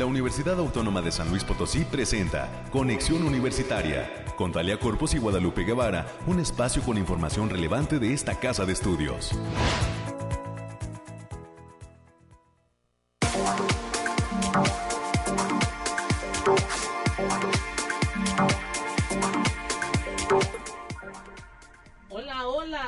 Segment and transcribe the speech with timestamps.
[0.00, 5.62] la Universidad Autónoma de San Luis Potosí presenta Conexión Universitaria con Talia Corpus y Guadalupe
[5.62, 9.38] Guevara, un espacio con información relevante de esta casa de estudios.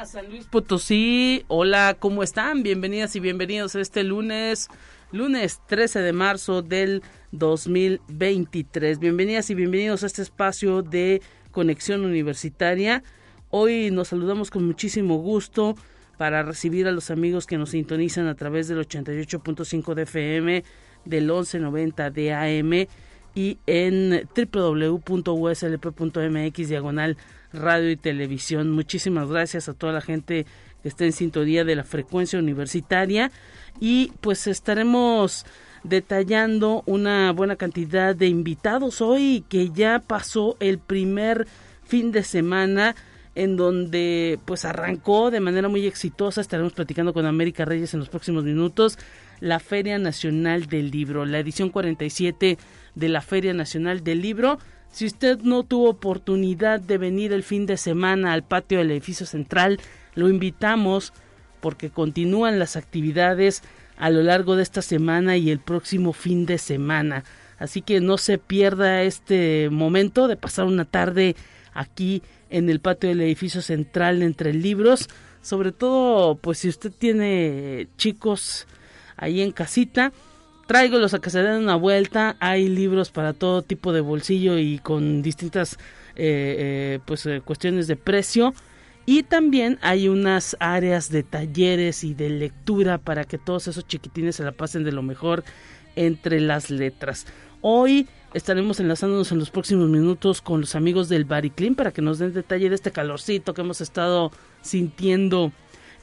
[0.06, 1.44] San Luis Potosí.
[1.48, 2.62] Hola, ¿cómo están?
[2.62, 4.68] Bienvenidas y bienvenidos este lunes,
[5.12, 7.02] lunes 13 de marzo del
[7.32, 8.98] 2023.
[8.98, 11.20] Bienvenidas y bienvenidos a este espacio de
[11.50, 13.02] conexión universitaria.
[13.50, 15.76] Hoy nos saludamos con muchísimo gusto
[16.16, 20.64] para recibir a los amigos que nos sintonizan a través del 88.5 de FM,
[21.04, 22.86] del 1190 de AM
[23.34, 25.08] y en www.uslp.mx
[26.68, 27.18] diagonal
[27.52, 28.70] radio y televisión.
[28.70, 30.46] Muchísimas gracias a toda la gente
[30.82, 33.30] que está en sintonía de la frecuencia universitaria.
[33.80, 35.46] Y pues estaremos
[35.84, 41.46] detallando una buena cantidad de invitados hoy que ya pasó el primer
[41.84, 42.94] fin de semana
[43.34, 48.08] en donde pues arrancó de manera muy exitosa, estaremos platicando con América Reyes en los
[48.08, 48.98] próximos minutos,
[49.40, 52.58] la Feria Nacional del Libro, la edición 47
[52.94, 54.58] de la Feria Nacional del Libro.
[54.90, 59.24] Si usted no tuvo oportunidad de venir el fin de semana al patio del edificio
[59.24, 59.80] central,
[60.14, 61.12] lo invitamos
[61.60, 63.62] porque continúan las actividades
[63.96, 67.24] a lo largo de esta semana y el próximo fin de semana.
[67.58, 71.36] Así que no se pierda este momento de pasar una tarde
[71.72, 75.08] aquí en el patio del edificio central entre libros.
[75.40, 78.66] Sobre todo, pues si usted tiene chicos
[79.16, 80.12] ahí en casita,
[80.66, 82.36] tráigolos a que se den una vuelta.
[82.40, 85.74] Hay libros para todo tipo de bolsillo y con distintas
[86.16, 86.56] eh,
[86.96, 88.54] eh, pues eh, cuestiones de precio.
[89.04, 94.36] Y también hay unas áreas de talleres y de lectura para que todos esos chiquitines
[94.36, 95.42] se la pasen de lo mejor
[95.96, 97.26] entre las letras.
[97.60, 102.18] Hoy estaremos enlazándonos en los próximos minutos con los amigos del Bariclin para que nos
[102.18, 104.30] den detalle de este calorcito que hemos estado
[104.62, 105.52] sintiendo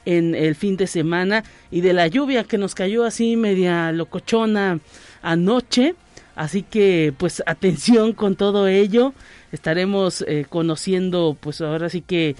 [0.04, 4.80] en el fin de semana y de la lluvia que nos cayó así media locochona
[5.22, 5.94] anoche.
[6.36, 9.12] Así que pues atención con todo ello.
[9.52, 12.36] Estaremos eh, conociendo pues ahora sí que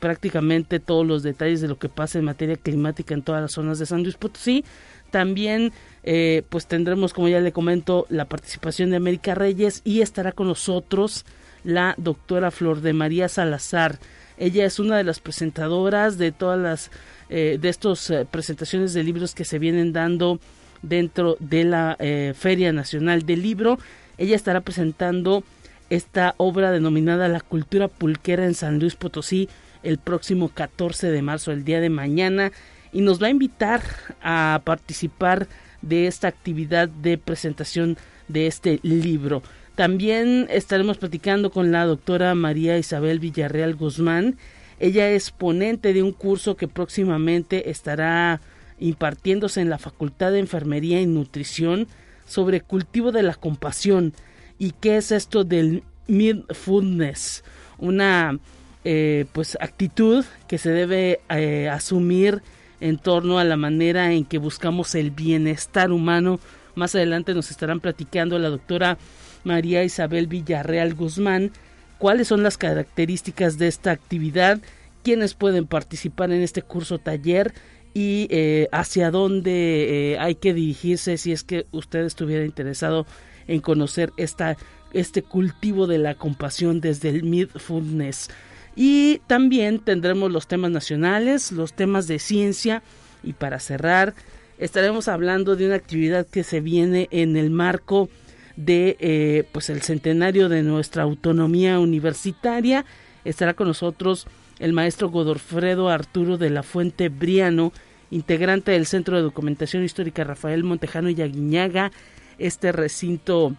[0.00, 3.78] prácticamente todos los detalles de lo que pasa en materia climática en todas las zonas
[3.78, 4.64] de San Luis Potosí.
[5.10, 5.72] También
[6.02, 10.48] eh, pues tendremos, como ya le comento, la participación de América Reyes y estará con
[10.48, 11.24] nosotros
[11.64, 13.98] la doctora Flor de María Salazar.
[14.38, 16.90] Ella es una de las presentadoras de todas las
[17.28, 20.40] eh, de estas eh, presentaciones de libros que se vienen dando
[20.82, 21.96] dentro de la
[22.34, 23.78] Feria Nacional del Libro.
[24.16, 25.44] Ella estará presentando
[25.90, 29.48] esta obra denominada La Cultura Pulquera en San Luis Potosí
[29.82, 32.52] el próximo 14 de marzo, el día de mañana,
[32.92, 33.82] y nos va a invitar
[34.22, 35.48] a participar
[35.82, 37.96] de esta actividad de presentación
[38.28, 39.42] de este libro.
[39.74, 44.36] También estaremos platicando con la doctora María Isabel Villarreal Guzmán.
[44.78, 48.40] Ella es ponente de un curso que próximamente estará
[48.78, 51.86] impartiéndose en la Facultad de Enfermería y Nutrición
[52.26, 54.12] sobre cultivo de la compasión
[54.60, 57.42] y qué es esto del mindfulness,
[57.78, 58.38] una
[58.84, 62.42] eh, pues actitud que se debe eh, asumir
[62.80, 66.40] en torno a la manera en que buscamos el bienestar humano.
[66.74, 68.98] Más adelante nos estarán platicando la doctora
[69.44, 71.52] María Isabel Villarreal Guzmán
[71.96, 74.60] cuáles son las características de esta actividad,
[75.02, 77.54] quiénes pueden participar en este curso taller
[77.94, 83.06] y eh, hacia dónde hay que dirigirse si es que usted estuviera interesado
[83.50, 84.56] en conocer esta,
[84.92, 88.30] este cultivo de la compasión desde el Midfulness.
[88.76, 92.82] Y también tendremos los temas nacionales, los temas de ciencia
[93.22, 94.14] y para cerrar
[94.60, 98.08] estaremos hablando de una actividad que se viene en el marco
[98.56, 102.84] de eh, pues el centenario de nuestra autonomía universitaria.
[103.24, 104.26] Estará con nosotros
[104.58, 107.72] el maestro Godofredo Arturo de la Fuente Briano,
[108.10, 111.90] integrante del Centro de Documentación Histórica Rafael Montejano y Aguiñaga,
[112.40, 113.54] este recinto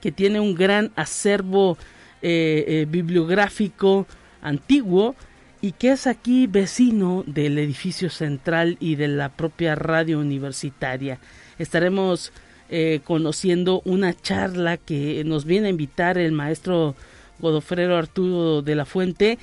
[0.00, 1.78] que tiene un gran acervo
[2.22, 4.06] eh, eh, bibliográfico
[4.42, 5.14] antiguo
[5.60, 11.18] y que es aquí vecino del edificio central y de la propia radio universitaria.
[11.58, 12.32] Estaremos
[12.68, 16.94] eh, conociendo una charla que nos viene a invitar el maestro
[17.38, 19.38] Godofredo Arturo de la Fuente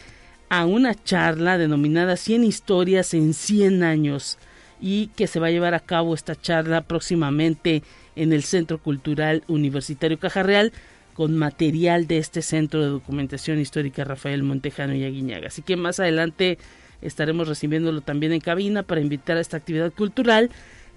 [0.50, 4.38] a una charla denominada 100 historias en 100 años
[4.80, 7.81] y que se va a llevar a cabo esta charla próximamente
[8.15, 10.71] en el Centro Cultural Universitario Caja Real
[11.13, 15.48] con material de este Centro de Documentación Histórica Rafael Montejano y Aguiñaga.
[15.48, 16.57] Así que más adelante
[17.01, 20.50] estaremos recibiéndolo también en cabina para invitar a esta actividad cultural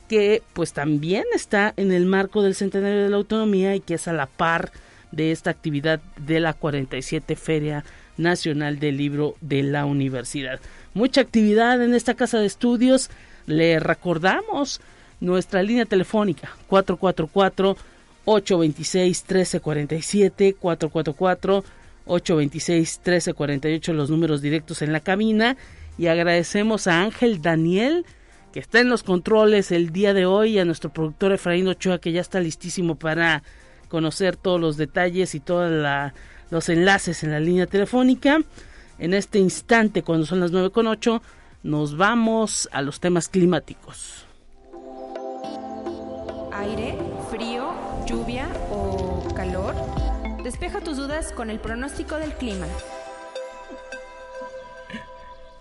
[0.09, 4.09] que pues también está en el marco del centenario de la autonomía y que es
[4.09, 4.71] a la par
[5.13, 7.85] de esta actividad de la 47 Feria
[8.17, 10.61] Nacional del Libro de la Universidad.
[10.95, 13.11] Mucha actividad en esta casa de estudios.
[13.47, 14.81] Le recordamos
[15.21, 17.77] nuestra línea telefónica 444
[18.25, 21.65] 826 1347 444
[22.07, 25.57] 826 1348 los números directos en la cabina
[25.99, 28.05] y agradecemos a Ángel Daniel
[28.53, 31.99] que está en los controles el día de hoy y a nuestro productor Efraín Ochoa
[31.99, 33.43] que ya está listísimo para
[33.89, 35.71] conocer todos los detalles y todos
[36.51, 38.41] los enlaces en la línea telefónica.
[38.99, 41.23] En este instante, cuando son las 9 con 8,
[41.63, 44.26] nos vamos a los temas climáticos.
[46.59, 46.97] Aire,
[47.31, 47.75] frío,
[48.07, 49.75] lluvia o calor.
[50.43, 52.67] Despeja tus dudas con el pronóstico del clima.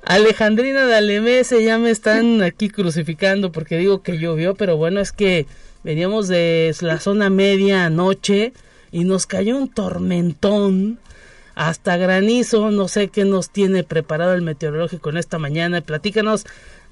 [0.06, 5.12] Alejandrina de Alemese ya me están aquí crucificando porque digo que llovió, pero bueno, es
[5.12, 5.47] que
[5.83, 8.53] veníamos de la zona media anoche
[8.91, 10.98] y nos cayó un tormentón
[11.56, 16.45] hasta granizo, no sé qué nos tiene preparado el meteorológico en esta mañana, platícanos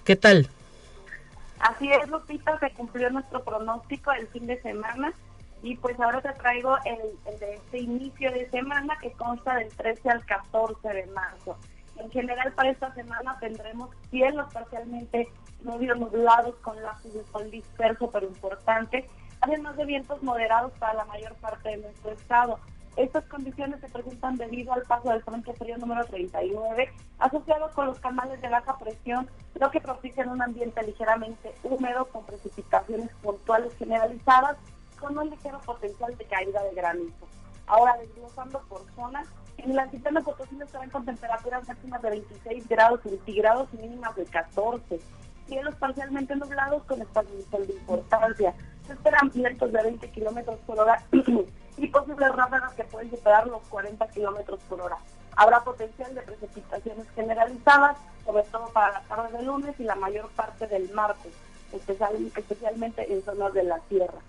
[0.03, 0.49] qué tal.
[1.63, 5.13] Así es, Lupita, se cumplió nuestro pronóstico el fin de semana
[5.61, 10.09] y pues ahora te traigo el, de este inicio de semana que consta del 13
[10.09, 11.57] al 14 de marzo.
[11.95, 15.29] En general para esta semana tendremos cielos parcialmente
[15.61, 19.07] medio nublados con lazos de sol disperso pero importante,
[19.39, 22.59] además de vientos moderados para la mayor parte de nuestro estado.
[22.95, 27.99] Estas condiciones se presentan debido al paso del frente frío número 39, asociado con los
[27.99, 34.57] canales de baja presión, lo que propicia un ambiente ligeramente húmedo con precipitaciones puntuales generalizadas,
[34.99, 37.27] con un ligero potencial de caída de granizo.
[37.65, 43.01] Ahora, desglosando por zonas, en la de Potosí estarán con temperaturas máximas de 26 grados
[43.01, 44.99] centígrados y mínimas de 14.
[45.47, 48.53] Cielos parcialmente nublados con espacios de de importancia.
[48.85, 51.01] Se esperan vientos de 20 kilómetros por hora
[51.77, 54.97] y posibles ráfagas que pueden superar los 40 kilómetros por hora.
[55.35, 60.29] Habrá potencial de precipitaciones generalizadas, sobre todo para la tarde de lunes y la mayor
[60.29, 61.33] parte del martes,
[61.73, 64.19] especialmente en zonas de la sierra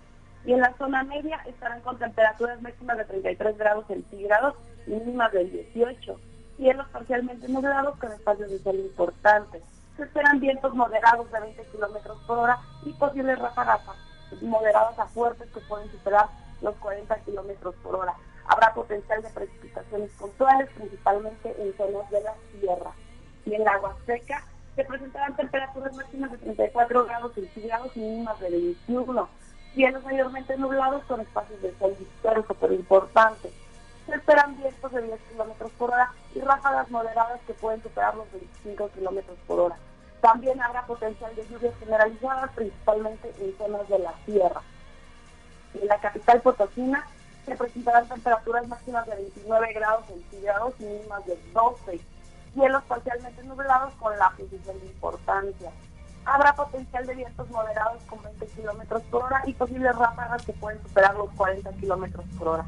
[0.45, 4.55] y en la zona media estarán con temperaturas máximas de 33 grados centígrados
[4.85, 6.19] y mínimas de 18.
[6.57, 9.63] Cielos parcialmente nublados con espacios de sol importantes.
[9.97, 13.81] Se esperan vientos moderados de 20 kilómetros por hora y posibles ráfagas
[14.41, 16.27] moderadas a fuertes que pueden superar
[16.65, 18.13] los 40 kilómetros por hora.
[18.47, 22.91] Habrá potencial de precipitaciones puntuales, principalmente en zonas de la sierra.
[23.45, 24.43] Y en la agua seca
[24.75, 29.29] se presentarán temperaturas máximas de 34 grados centígrados y mínimas de 21
[29.75, 33.51] cielos mayormente nublados con espacios de sol disperso, pero importantes.
[34.05, 38.31] Se esperan vientos de 10 kilómetros por hora y ráfagas moderadas que pueden superar los
[38.31, 39.75] 25 kilómetros por hora.
[40.21, 44.61] También habrá potencial de lluvias generalizadas, principalmente en zonas de la sierra.
[45.81, 47.05] En la capital potosina
[47.45, 51.99] se presentarán temperaturas máximas de 29 grados centígrados y mínimas de 12.
[52.53, 55.71] Cielos parcialmente nublados con posición de importancia.
[56.25, 60.81] Habrá potencial de vientos moderados con 20 kilómetros por hora y posibles ráfagas que pueden
[60.81, 62.65] superar los 40 kilómetros por hora.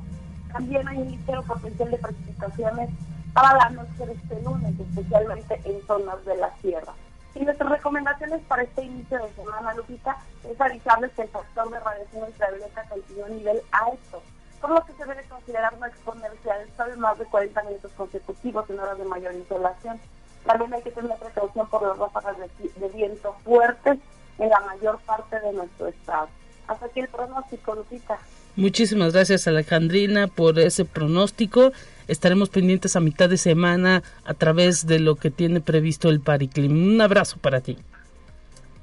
[0.51, 2.89] También hay un ligero potencial de precipitaciones
[3.33, 6.93] para la noche de este lunes, especialmente en zonas de la sierra.
[7.39, 10.17] Y nuestras recomendaciones para este inicio de semana, Lupita,
[10.49, 14.23] es avisarles que el factor de radiación ultravioleta continúa a nivel alto,
[14.59, 18.67] por lo que se debe considerar no exponerse al sol más de 40 minutos consecutivos
[18.69, 19.99] en horas de mayor insolación.
[20.45, 23.99] También hay que tener precaución por las ráfagas de, viento fuertes
[24.39, 26.29] en la mayor parte de nuestro estado.
[26.67, 28.17] Hasta aquí el pronóstico, Lupita.
[28.55, 31.71] Muchísimas gracias Alejandrina por ese pronóstico.
[32.07, 36.93] Estaremos pendientes a mitad de semana a través de lo que tiene previsto el Pariclim.
[36.93, 37.77] Un abrazo para ti.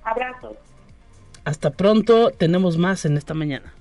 [0.03, 0.57] Abrazo.
[1.45, 3.73] Hasta pronto, tenemos más en esta mañana.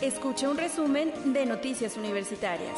[0.00, 2.74] Escucha un resumen de Noticias Universitarias.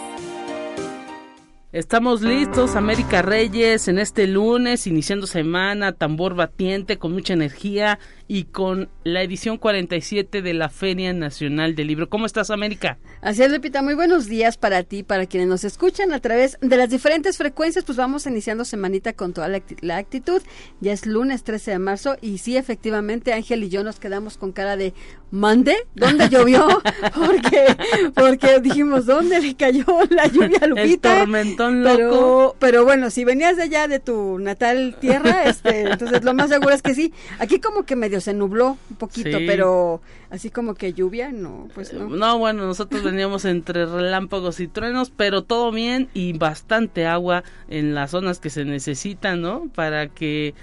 [1.72, 7.98] Estamos listos, América Reyes, en este lunes, iniciando semana, tambor batiente, con mucha energía
[8.28, 12.08] y con la edición 47 de la Feria Nacional del Libro.
[12.08, 12.98] ¿Cómo estás, América?
[13.20, 13.82] Así es, Lupita.
[13.82, 17.84] Muy buenos días para ti, para quienes nos escuchan a través de las diferentes frecuencias.
[17.84, 20.42] Pues vamos iniciando semanita con toda la, actitud.
[20.80, 24.52] Ya es lunes 13 de marzo y sí, efectivamente, Ángel y yo nos quedamos con
[24.52, 24.92] cara de
[25.30, 25.76] ¿mande?
[25.94, 26.66] ¿Dónde llovió?
[27.14, 27.76] porque,
[28.14, 31.12] porque dijimos, ¿dónde le cayó la lluvia, Lupita?
[31.12, 31.96] El tormentón loco.
[31.96, 36.50] Pero, pero bueno, si venías de allá de tu natal tierra, este, entonces lo más
[36.50, 37.12] seguro es que sí.
[37.38, 41.68] Aquí como que medio medio se nubló un poquito, pero así como que lluvia, no,
[41.74, 42.08] pues no.
[42.08, 47.94] No, bueno, nosotros veníamos entre relámpagos y truenos, pero todo bien y bastante agua en
[47.94, 49.68] las zonas que se necesitan, ¿no?
[49.74, 50.54] Para que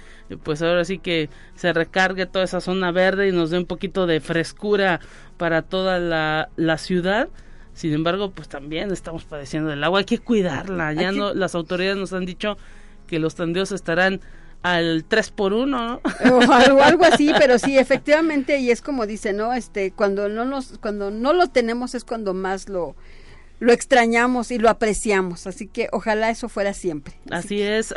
[0.42, 4.06] pues ahora sí que se recargue toda esa zona verde y nos dé un poquito
[4.06, 5.00] de frescura
[5.36, 7.28] para toda la, la ciudad.
[7.74, 10.92] Sin embargo, pues también estamos padeciendo del agua, hay que cuidarla.
[10.92, 12.56] Ya no las autoridades nos han dicho
[13.06, 14.20] que los tandeos estarán
[14.64, 16.00] al 3 por 1
[16.32, 20.46] o algo, algo así pero sí efectivamente y es como dice no este cuando no
[20.46, 22.96] nos cuando no lo tenemos es cuando más lo
[23.60, 27.14] lo extrañamos y lo apreciamos así que ojalá eso fuera siempre.
[27.30, 27.94] Así, es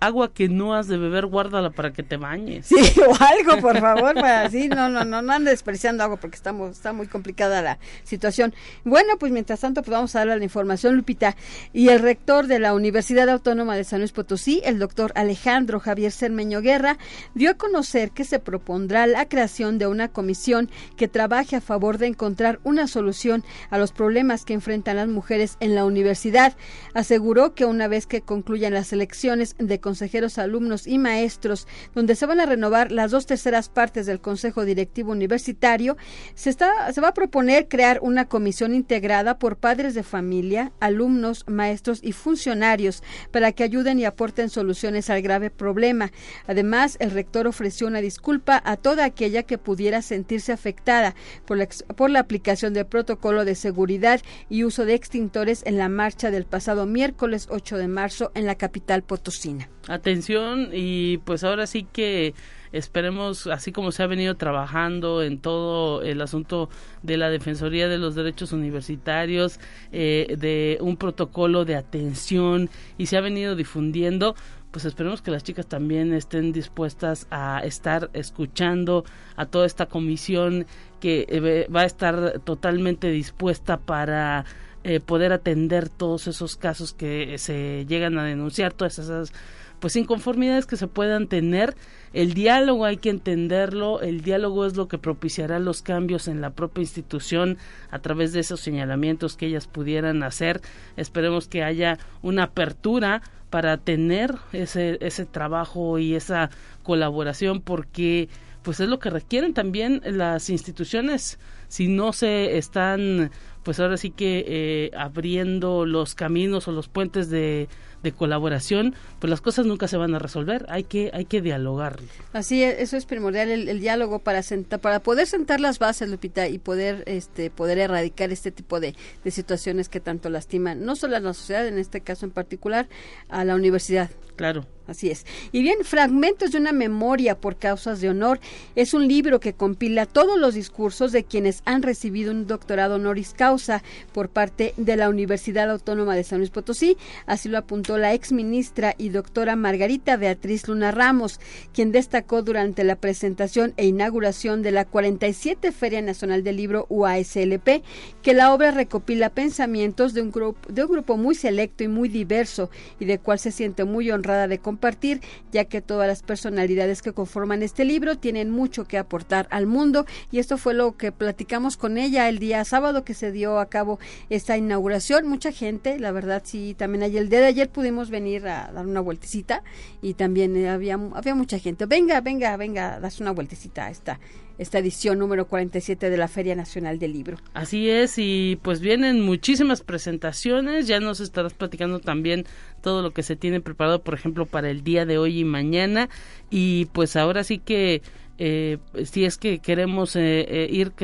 [0.00, 2.66] agua que no has de beber, guárdala para que te bañes.
[2.66, 2.76] Sí,
[3.06, 6.72] o algo, por favor, para así, no, no, no, no andes despreciando agua porque estamos,
[6.72, 8.54] está muy complicada la situación.
[8.84, 11.36] Bueno, pues mientras tanto, pues vamos a darle la información, Lupita.
[11.72, 16.12] Y el rector de la Universidad Autónoma de San Luis Potosí, el doctor Alejandro Javier
[16.12, 16.98] Cermeño Guerra,
[17.34, 21.98] dio a conocer que se propondrá la creación de una comisión que trabaje a favor
[21.98, 26.56] de encontrar una solución a los problemas que enfrentan las mujeres en la universidad.
[26.94, 31.66] Aseguró que una vez que concluyan las elecciones de consejeros, alumnos y maestros,
[31.96, 35.96] donde se van a renovar las dos terceras partes del Consejo Directivo Universitario,
[36.36, 41.44] se, está, se va a proponer crear una comisión integrada por padres de familia, alumnos,
[41.48, 46.12] maestros y funcionarios para que ayuden y aporten soluciones al grave problema.
[46.46, 51.16] Además, el rector ofreció una disculpa a toda aquella que pudiera sentirse afectada
[51.46, 51.66] por la,
[51.96, 56.46] por la aplicación del protocolo de seguridad y uso de extintores en la marcha del
[56.46, 62.34] pasado miércoles 8 de marzo en la capital potosina atención y pues ahora sí que
[62.72, 66.68] esperemos, así como se ha venido trabajando en todo el asunto
[67.02, 69.58] de la Defensoría de los Derechos Universitarios,
[69.92, 74.36] eh, de un protocolo de atención y se ha venido difundiendo,
[74.70, 79.04] pues esperemos que las chicas también estén dispuestas a estar escuchando
[79.34, 80.66] a toda esta comisión
[81.00, 84.44] que eh, va a estar totalmente dispuesta para
[84.84, 89.32] eh, poder atender todos esos casos que se llegan a denunciar, todas esas
[89.80, 91.74] pues inconformidades que se puedan tener.
[92.12, 96.50] El diálogo hay que entenderlo, el diálogo es lo que propiciará los cambios en la
[96.50, 97.58] propia institución
[97.90, 100.60] a través de esos señalamientos que ellas pudieran hacer.
[100.96, 106.50] Esperemos que haya una apertura para tener ese, ese trabajo y esa
[106.82, 108.28] colaboración porque
[108.62, 113.30] pues es lo que requieren también las instituciones si no se están
[113.62, 117.68] pues ahora sí que eh, abriendo los caminos o los puentes de
[118.02, 121.98] de colaboración, pues las cosas nunca se van a resolver, hay que, hay que dialogar.
[122.32, 126.48] Así es, eso es primordial, el, diálogo para sentar, para poder sentar las bases, Lupita,
[126.48, 131.16] y poder, este, poder erradicar este tipo de, de situaciones que tanto lastiman, no solo
[131.16, 132.88] a la sociedad, en este caso en particular,
[133.28, 134.10] a la universidad.
[134.36, 134.66] Claro.
[134.90, 135.24] Así es.
[135.52, 138.40] Y bien, Fragmentos de una memoria por causas de honor
[138.74, 143.32] es un libro que compila todos los discursos de quienes han recibido un doctorado honoris
[143.32, 146.96] causa por parte de la Universidad Autónoma de San Luis Potosí.
[147.26, 151.38] Así lo apuntó la ex ministra y doctora Margarita Beatriz Luna Ramos,
[151.72, 157.84] quien destacó durante la presentación e inauguración de la 47 Feria Nacional del Libro UASLP
[158.22, 162.08] que la obra recopila pensamientos de un grupo, de un grupo muy selecto y muy
[162.08, 165.20] diverso y de cual se siente muy honrada de compartir compartir,
[165.52, 170.06] ya que todas las personalidades que conforman este libro tienen mucho que aportar al mundo
[170.30, 173.66] y esto fue lo que platicamos con ella el día sábado que se dio a
[173.66, 173.98] cabo
[174.30, 175.26] esta inauguración.
[175.26, 178.86] Mucha gente, la verdad sí, también ayer, el día de ayer pudimos venir a dar
[178.86, 179.62] una vueltecita
[180.02, 181.86] y también eh, había, había mucha gente.
[181.86, 184.20] Venga, venga, venga, das una vueltecita a esta
[184.58, 187.38] esta edición número 47 de la Feria Nacional del Libro.
[187.54, 192.44] Así es, y pues vienen muchísimas presentaciones, ya nos estarás platicando también
[192.82, 196.10] todo lo que se tiene preparado, por ejemplo, para el día de hoy y mañana,
[196.50, 198.02] y pues ahora sí que
[198.42, 200.94] eh, si es que queremos eh, eh, ir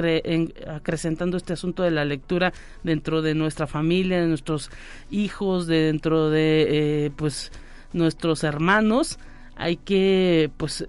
[0.69, 4.71] acrecentando este asunto de la lectura dentro de nuestra familia, de nuestros
[5.11, 7.53] hijos, dentro de pues
[7.93, 9.19] nuestros hermanos,
[9.55, 10.89] hay que pues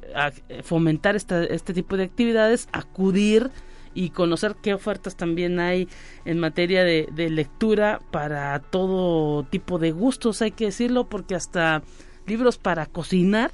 [0.63, 3.51] fomentar esta, este tipo de actividades, acudir
[3.93, 5.89] y conocer qué ofertas también hay
[6.23, 11.83] en materia de, de lectura para todo tipo de gustos, hay que decirlo, porque hasta
[12.25, 13.51] libros para cocinar,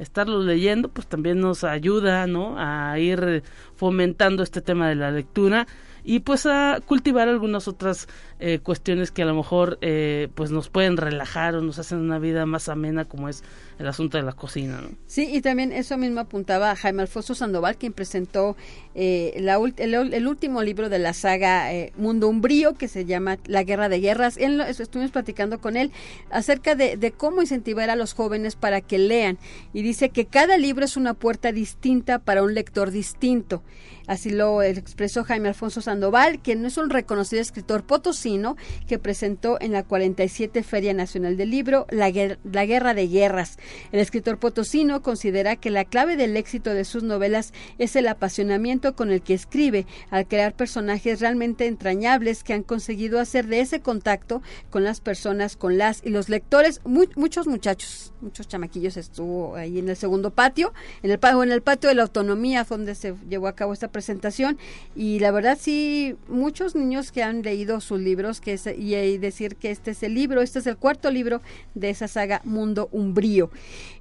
[0.00, 2.56] estarlos leyendo, pues también nos ayuda, ¿no?
[2.58, 3.42] A ir
[3.76, 5.66] fomentando este tema de la lectura
[6.02, 10.70] y pues a cultivar algunas otras eh, cuestiones que a lo mejor eh, pues nos
[10.70, 13.44] pueden relajar o nos hacen una vida más amena como es
[13.80, 14.80] el asunto de la cocina.
[14.82, 14.90] ¿no?
[15.06, 18.54] Sí, y también eso mismo apuntaba Jaime Alfonso Sandoval, quien presentó
[18.94, 23.62] eh, la, el, último libro de la saga eh, Mundo Umbrío, que se llama La
[23.62, 24.36] Guerra de Guerras.
[24.36, 25.92] Él, estuvimos platicando con él
[26.30, 29.38] acerca de, de cómo incentivar a los jóvenes para que lean.
[29.72, 33.62] Y dice que cada libro es una puerta distinta para un lector distinto.
[34.10, 38.56] Así lo expresó Jaime Alfonso Sandoval, quien es un reconocido escritor potosino
[38.88, 42.10] que presentó en la 47 Feria Nacional del Libro la,
[42.42, 43.56] la Guerra de Guerras.
[43.92, 48.94] El escritor potosino considera que la clave del éxito de sus novelas es el apasionamiento
[48.94, 53.80] con el que escribe, al crear personajes realmente entrañables que han conseguido hacer de ese
[53.80, 59.78] contacto con las personas, con las y los lectores, muchos muchachos, muchos chamaquillos estuvo ahí
[59.78, 60.72] en el segundo patio,
[61.02, 64.58] en el, en el patio de la autonomía donde se llevó a cabo esta presentación
[64.94, 69.70] y la verdad sí, muchos niños que han leído sus libros que y, decir que
[69.70, 71.40] este es el libro, este es el cuarto libro
[71.74, 73.50] de esa saga Mundo Umbrío.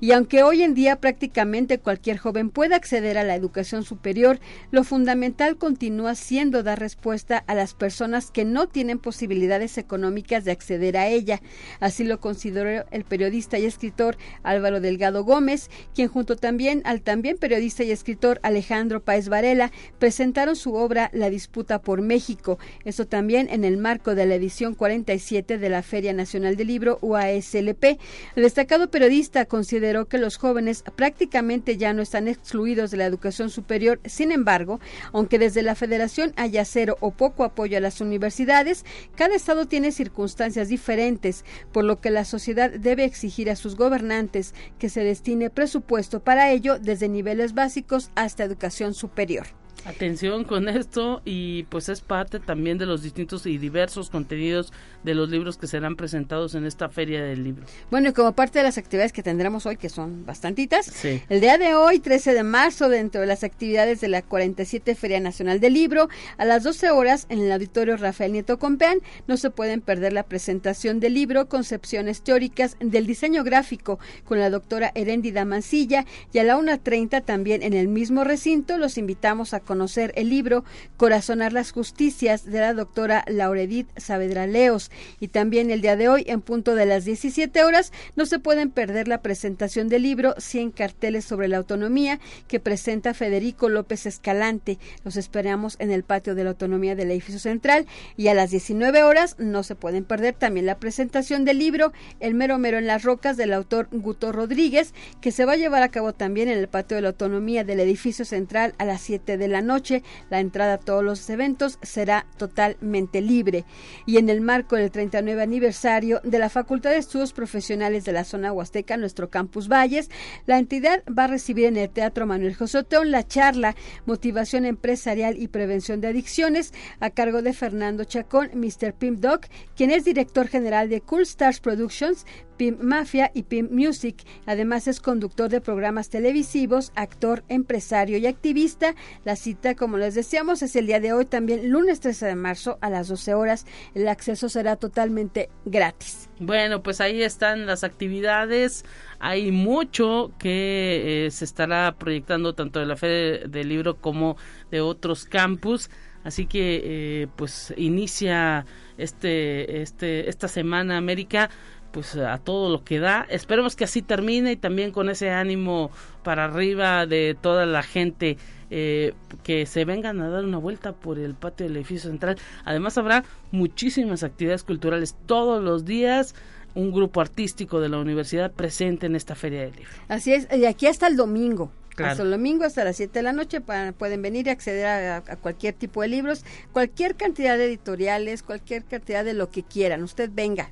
[0.02, 4.40] Y aunque hoy en día prácticamente cualquier joven puede acceder a la educación superior,
[4.72, 10.52] lo fundamental continúa siendo dar respuesta a las personas que no tienen posibilidades económicas de
[10.52, 11.42] acceder a ella.
[11.82, 17.38] Así lo consideró el periodista y escritor Álvaro Delgado Gómez, quien junto también al también
[17.38, 22.58] periodista y escritor Alejandro Paez Varela presentaron su obra La disputa por México.
[22.86, 27.00] Esto también en el marco de la edición 47 de la Feria Nacional del Libro
[27.02, 28.00] UASLP.
[28.36, 33.50] El destacado periodista consideró que los jóvenes prácticamente ya no están excluidos de la educación
[33.50, 34.00] superior.
[34.06, 34.80] Sin embargo,
[35.12, 39.92] aunque desde la Federación haya cero o poco apoyo a las universidades, cada estado tiene
[39.92, 45.50] circunstancias diferentes, por lo que la sociedad debe exigir a sus gobernantes que se destine
[45.50, 49.48] presupuesto para ello desde niveles básicos hasta educación superior.
[49.86, 55.16] Atención con esto y pues es parte también de los distintos y diversos contenidos de
[55.16, 57.66] los libros que serán presentados en esta feria del libro.
[57.90, 61.58] Bueno, y como parte de las actividades que tendremos hoy, que son bastantitas, el día
[61.58, 65.74] de hoy, 13 de marzo, dentro de las actividades de la 47 Feria Nacional del
[65.74, 70.14] Libro, a las 12 horas en el auditorio Rafael Nieto Compeán, no se pueden perder
[70.14, 76.40] la presentación del libro Concepciones Teóricas del Diseño Gráfico con la doctora Heréndida Mancilla y
[76.40, 80.66] a la 1.30 también en el mismo recinto los invitamos a conocer el libro
[80.98, 84.90] Corazonar las Justicias de la doctora Lauredit Saavedra Leos.
[85.20, 88.72] Y también el día de hoy, en punto de las 17 horas, no se pueden
[88.72, 94.80] perder la presentación del libro 100 carteles sobre la autonomía que presenta Federico López Escalante.
[95.06, 97.86] Los esperamos en el patio de la autonomía del edificio central
[98.18, 102.34] y a las 19 horas no se pueden perder también la presentación del libro El
[102.34, 105.90] mero mero en las rocas del autor Guto Rodríguez que se va a llevar a
[105.90, 109.48] cabo también en el patio de la autonomía del edificio central a las 7 de
[109.48, 110.04] la noche.
[110.30, 113.66] La entrada a todos los eventos será totalmente libre.
[114.06, 118.24] Y en el marco del 39 aniversario de la Facultad de Estudios Profesionales de la
[118.24, 120.10] Zona Huasteca, nuestro campus Valles,
[120.46, 125.38] la entidad va a recibir en el Teatro Manuel José Oteón la charla Motivación Empresarial
[125.38, 128.94] y Prevención de Adicciones a cargo de Fernando Chacón, Mr.
[128.94, 129.42] Pimp Dog,
[129.76, 132.26] quien es director general de Cool Stars Productions,
[132.60, 134.18] Pimp Mafia y Pimp Music.
[134.46, 138.96] Además es conductor de programas televisivos, actor, empresario y activista.
[139.24, 142.78] La cita, como les decíamos, es el día de hoy, también lunes 13 de marzo
[142.82, 143.66] a las 12 horas.
[143.96, 146.30] El acceso será totalmente gratis.
[146.42, 148.84] Bueno, pues ahí están las actividades.
[149.20, 154.36] Hay mucho que eh, se estará proyectando tanto de la Fe del Libro como
[154.70, 155.90] de otros campus.
[156.26, 158.66] Así que eh, pues inicia
[158.98, 161.50] este, este, esta semana América
[161.92, 163.26] pues a todo lo que da.
[163.30, 165.92] Esperemos que así termine y también con ese ánimo
[166.24, 168.38] para arriba de toda la gente
[168.72, 172.38] eh, que se vengan a dar una vuelta por el patio del edificio central.
[172.66, 176.36] Además habrá muchísimas actividades culturales todos los días.
[176.76, 179.92] Un grupo artístico de la universidad presente en esta feria de libro.
[180.08, 181.72] Así es, y aquí hasta el domingo.
[182.06, 185.74] Hasta el domingo, hasta las 7 de la noche, pueden venir y acceder a, cualquier
[185.74, 190.04] tipo de libros, cualquier cantidad de editoriales, cualquier cantidad de lo que quieran.
[190.04, 190.70] Usted venga,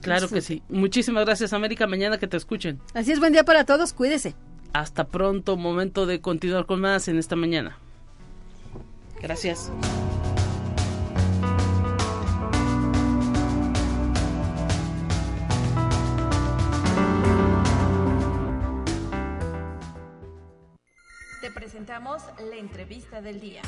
[0.00, 0.62] Claro que sí.
[0.68, 1.86] Muchísimas gracias, América.
[1.86, 2.80] Mañana que te escuchen.
[2.94, 3.92] Así es, buen día para todos.
[3.92, 4.34] Cuídese.
[4.72, 5.56] Hasta pronto.
[5.56, 7.78] Momento de continuar con más en esta mañana.
[9.20, 9.70] Gracias.
[21.40, 23.62] Te presentamos la entrevista del día.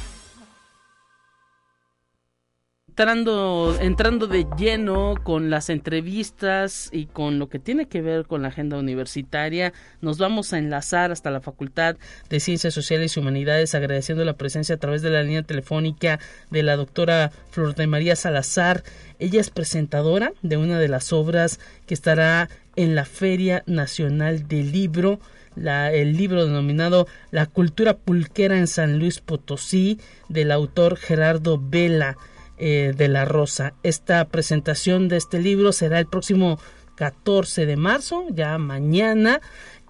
[2.93, 8.43] Entrando, entrando de lleno con las entrevistas y con lo que tiene que ver con
[8.43, 11.97] la agenda universitaria, nos vamos a enlazar hasta la Facultad
[12.29, 16.63] de Ciencias Sociales y Humanidades, agradeciendo la presencia a través de la línea telefónica de
[16.63, 18.83] la doctora Flor de María Salazar.
[19.19, 24.71] Ella es presentadora de una de las obras que estará en la Feria Nacional del
[24.71, 25.19] Libro.
[25.55, 32.19] La, el libro denominado La cultura pulquera en San Luis Potosí del autor Gerardo Vela.
[32.65, 33.75] Eh, de la Rosa.
[33.83, 36.61] Esta presentación de este libro será el próximo
[36.95, 39.41] 14 de marzo, ya mañana,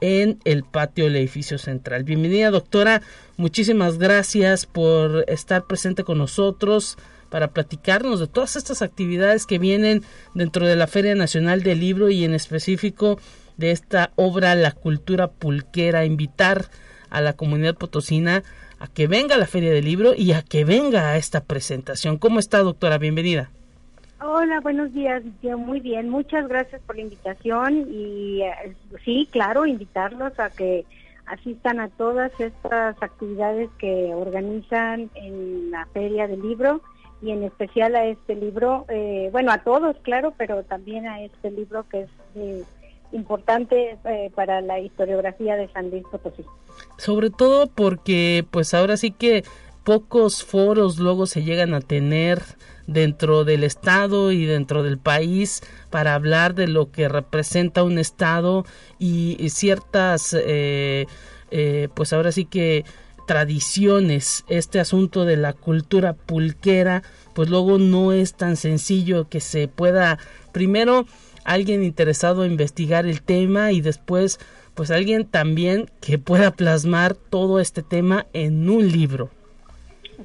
[0.01, 2.05] en el patio del edificio central.
[2.05, 3.03] Bienvenida, doctora.
[3.37, 6.97] Muchísimas gracias por estar presente con nosotros
[7.29, 12.09] para platicarnos de todas estas actividades que vienen dentro de la Feria Nacional del Libro
[12.09, 13.21] y en específico
[13.59, 16.07] de esta obra La Cultura Pulquera.
[16.07, 16.71] Invitar
[17.11, 18.43] a la comunidad potosina
[18.83, 22.19] a que venga la Feria del Libro y a que venga a esta presentación.
[22.19, 22.99] ¿Cómo está, doctora?
[22.99, 23.49] Bienvenida.
[24.21, 25.23] Hola, buenos días.
[25.57, 26.09] muy bien.
[26.09, 30.85] Muchas gracias por la invitación y eh, sí, claro, invitarlos a que
[31.27, 36.83] asistan a todas estas actividades que organizan en la Feria del Libro
[37.23, 41.53] y en especial a este libro, eh, bueno, a todos, claro, pero también a este
[41.53, 42.65] libro que es de
[43.13, 46.45] importante eh, para la historiografía de San Luis Potosí.
[46.97, 49.45] Sobre todo porque pues ahora sí que
[49.85, 52.43] pocos foros luego se llegan a tener
[52.87, 58.65] dentro del estado y dentro del país para hablar de lo que representa un estado
[58.99, 61.07] y, ciertas eh,
[61.51, 62.85] eh, pues ahora sí que
[63.27, 67.03] tradiciones este asunto de la cultura pulquera
[67.35, 70.19] pues luego no es tan sencillo que se pueda
[70.53, 71.07] primero
[71.45, 74.39] alguien interesado en investigar el tema y después
[74.75, 79.31] pues alguien también que pueda plasmar todo este tema en un libro.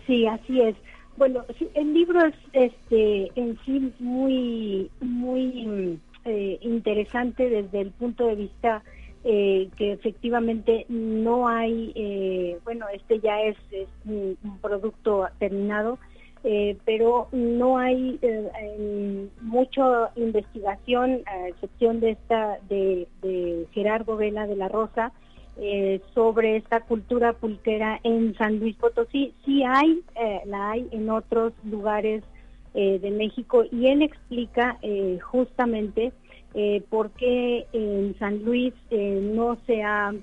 [0.06, 0.76] Sí, así es.
[1.18, 8.36] Bueno, el libro es este en sí muy muy eh, interesante desde el punto de
[8.36, 8.84] vista
[9.24, 13.58] eh, que efectivamente no hay, eh, bueno, este ya es,
[14.06, 16.00] un, producto terminado,
[16.50, 23.06] eh, pero no hay eh, mucha investigación, a excepción de esta de,
[23.74, 25.12] Gerardo Vela de la Rosa,
[25.58, 29.34] eh, sobre esta cultura pulquera en San Luis Potosí.
[29.44, 30.02] Sí hay,
[30.46, 32.24] la hay en otros lugares
[32.74, 34.78] de México y él explica
[35.24, 36.14] justamente
[36.90, 40.14] por qué en San Luis no se ha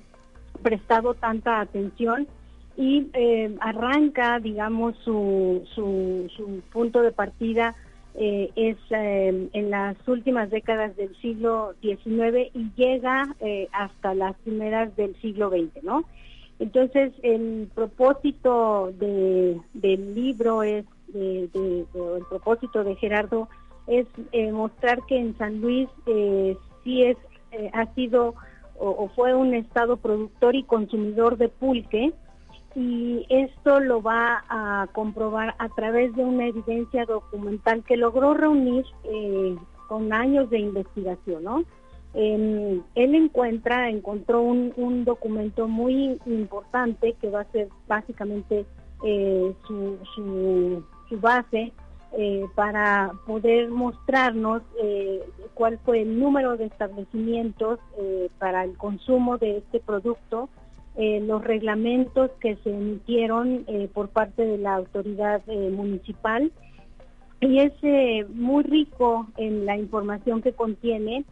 [0.63, 2.29] prestado tanta atención
[2.77, 7.75] y eh, arranca, digamos, su, su, su, punto de partida
[8.17, 13.35] eh, es eh, en las últimas décadas del siglo XIX y llega
[13.73, 16.05] hasta las primeras del siglo XX, ¿no?
[16.59, 23.49] Entonces, el propósito de, del libro es, de, el propósito de Gerardo
[23.87, 24.07] es
[24.53, 25.89] mostrar que en San Luis
[26.85, 27.17] sí es,
[27.73, 28.35] ha sido
[28.77, 32.13] o fue un estado productor y consumidor de pulque,
[32.75, 38.85] y esto lo va a comprobar a través de una evidencia documental que logró reunir
[39.05, 39.57] eh,
[39.89, 41.65] con años de investigación, ¿no?
[42.15, 48.65] él encuentra, encontró un, documento muy importante que va a ser básicamente
[49.05, 51.73] eh, su, su, base
[52.17, 54.63] eh, para poder mostrarnos
[55.55, 57.81] cuál fue el número de establecimientos
[58.39, 60.49] para el consumo de este producto,
[60.97, 66.53] eh, los reglamentos que se emitieron eh, por parte de la autoridad eh, municipal.
[67.41, 67.73] Y es
[68.33, 71.25] muy rico en la información que contiene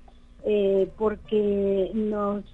[0.99, 2.45] porque nos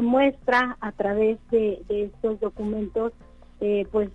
[0.00, 3.12] muestra a través de, estos documentos
[3.90, 4.08] pues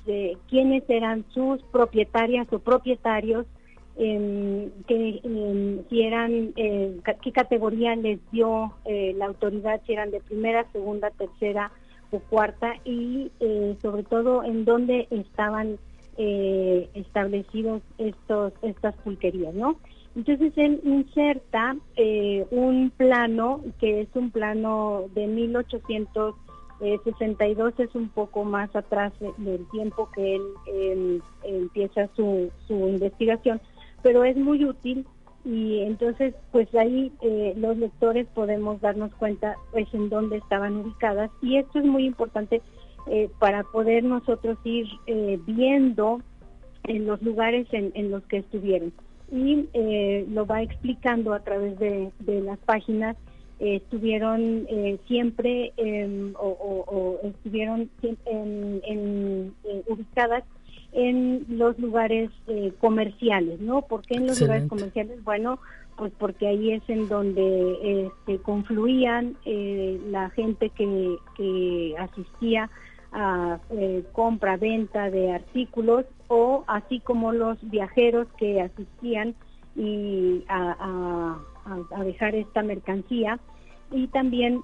[0.49, 3.45] quiénes eran sus propietarias o propietarios
[3.95, 5.21] que
[5.89, 11.71] si eran qué categoría les dio la autoridad si eran de primera segunda tercera
[12.11, 15.79] o cuarta y eh, sobre todo en dónde estaban
[16.17, 19.77] eh, establecidos estos estas pulquerías, ¿no?
[20.15, 28.43] Entonces él inserta eh, un plano que es un plano de 1862, es un poco
[28.43, 33.61] más atrás del tiempo que él empieza su, su investigación,
[34.01, 35.05] pero es muy útil
[35.47, 41.31] y entonces pues ahí eh, los lectores podemos darnos cuenta pues en dónde estaban ubicadas.
[41.41, 42.61] Y esto es muy importante
[43.09, 46.21] eh, para poder nosotros ir eh, viendo
[46.83, 48.91] en los lugares en, los que estuvieron.
[49.31, 49.67] Y
[50.29, 53.15] lo va explicando a través de, las páginas.
[53.59, 54.67] Estuvieron
[55.07, 57.89] siempre em, o, estuvieron
[58.25, 59.53] en,
[59.87, 60.43] ubicadas
[60.93, 63.81] en los lugares eh, comerciales, ¿no?
[63.81, 65.23] ¿Por qué en los lugares comerciales?
[65.23, 65.59] Bueno,
[65.97, 72.69] pues porque ahí es en donde este, confluían eh, la gente que, que asistía
[73.11, 79.33] a eh, compra, venta de artículos o así como los viajeros que asistían
[79.75, 81.37] y a,
[81.91, 83.39] a, dejar esta mercancía
[83.91, 84.61] y también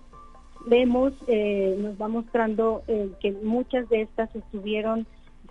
[0.65, 5.05] vemos, eh, nos va mostrando eh, que muchas de estas estuvieron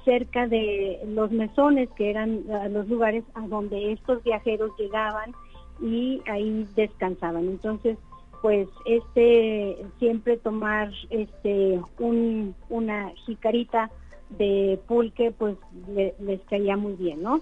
[0.04, 5.32] cerca de los mesones, que eran los lugares a donde estos viajeros llegaban
[5.80, 7.44] y ahí descansaban.
[7.46, 7.98] Entonces,
[8.40, 13.90] pues este siempre tomar este un, una jicarita
[14.30, 15.56] de pulque pues
[15.94, 17.40] les caía muy bien, ¿no?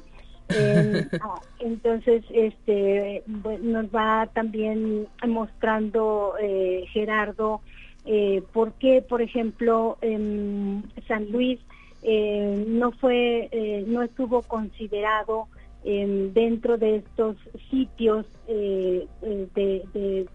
[0.48, 7.60] Em, ah, entonces, este nos va también mostrando eh, Gerardo
[8.04, 11.60] eh, por qué, por ejemplo, en San Luis
[12.02, 15.48] eh, no fue, eh, no estuvo considerado
[15.82, 17.36] dentro de estos
[17.70, 20.26] sitios eh, de, de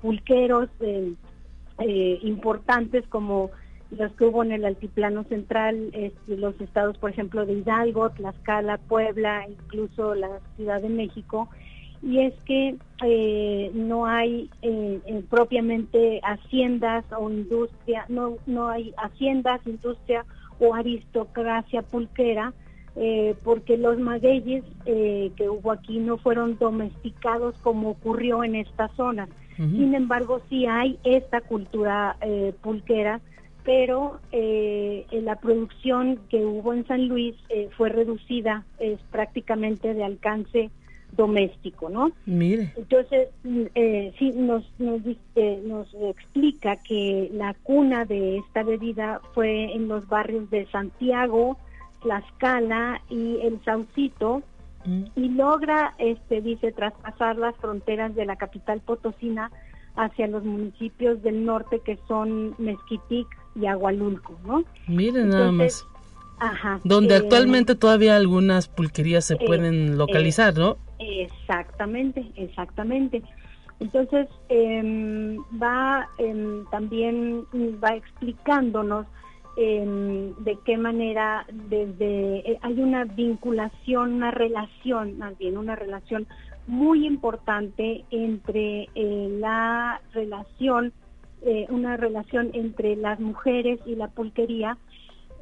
[0.00, 0.68] pulqueros
[2.22, 3.50] importantes como
[3.90, 5.90] los que hubo en el altiplano central,
[6.28, 11.48] los estados, por ejemplo, de Hidalgo, Tlaxcala, Puebla, incluso la Ciudad de México,
[12.02, 18.92] y es que eh, no hay eh, eh, propiamente haciendas o industria, no, no hay
[18.96, 20.24] haciendas, industria
[20.62, 22.52] o aristocracia pulquera,
[23.42, 29.28] porque los magueyes que hubo aquí no fueron domesticados como ocurrió en esta zona.
[29.56, 32.16] Sin embargo, sí hay esta cultura
[32.60, 33.20] pulquera
[33.64, 40.04] pero eh, la producción que hubo en San Luis eh, fue reducida, es prácticamente de
[40.04, 40.70] alcance
[41.12, 42.12] doméstico, ¿no?
[42.26, 42.72] Mire.
[42.76, 43.28] Entonces,
[43.74, 45.00] eh, sí, nos, nos,
[45.36, 51.58] eh, nos explica que la cuna de esta bebida fue en los barrios de Santiago,
[52.02, 54.42] Tlaxcala y El Saucito,
[54.84, 55.04] mm.
[55.16, 59.50] y logra, este, dice, traspasar las fronteras de la capital potosina
[59.96, 64.64] hacia los municipios del norte que son Mezquitic y Agualulco, ¿no?
[64.88, 65.86] Miren nada más.
[66.38, 66.80] Ajá.
[66.82, 70.76] Donde eh, actualmente todavía algunas pulquerías se pueden localizar, ¿no?
[71.02, 73.22] Exactamente, exactamente.
[73.80, 77.44] Entonces, em, va em, también
[77.82, 79.06] va explicándonos
[79.56, 86.26] em, de qué manera desde eh, hay una vinculación, una relación, más bien una relación
[86.66, 90.92] muy importante entre eh, la relación,
[91.42, 94.78] eh, una relación entre las mujeres y la pulquería,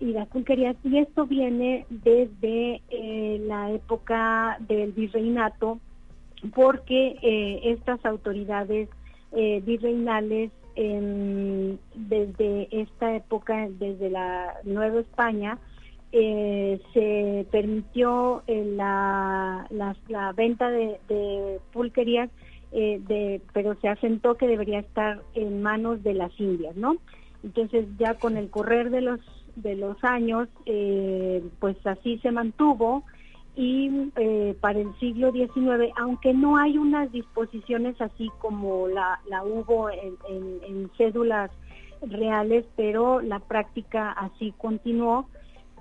[0.01, 5.79] y las pulquerías, y esto viene desde eh, la época del virreinato,
[6.55, 8.89] porque eh, estas autoridades
[9.33, 10.51] eh, virreinales
[11.95, 15.59] desde esta época, desde la Nueva España,
[16.11, 22.31] se permitió la, la, venta de, de pulquerías,
[22.73, 26.97] de, pero se asentó que debería estar en manos de las indias, ¿no?
[27.45, 29.21] Entonces ya con el correr de los
[29.57, 33.05] de los años, eh, pues así se mantuvo
[33.57, 39.43] y eh, para el siglo XIX, aunque no hay unas disposiciones así como la, la
[39.45, 40.17] hubo en,
[40.67, 41.51] en, cédulas
[42.01, 45.27] reales, pero la práctica así continuó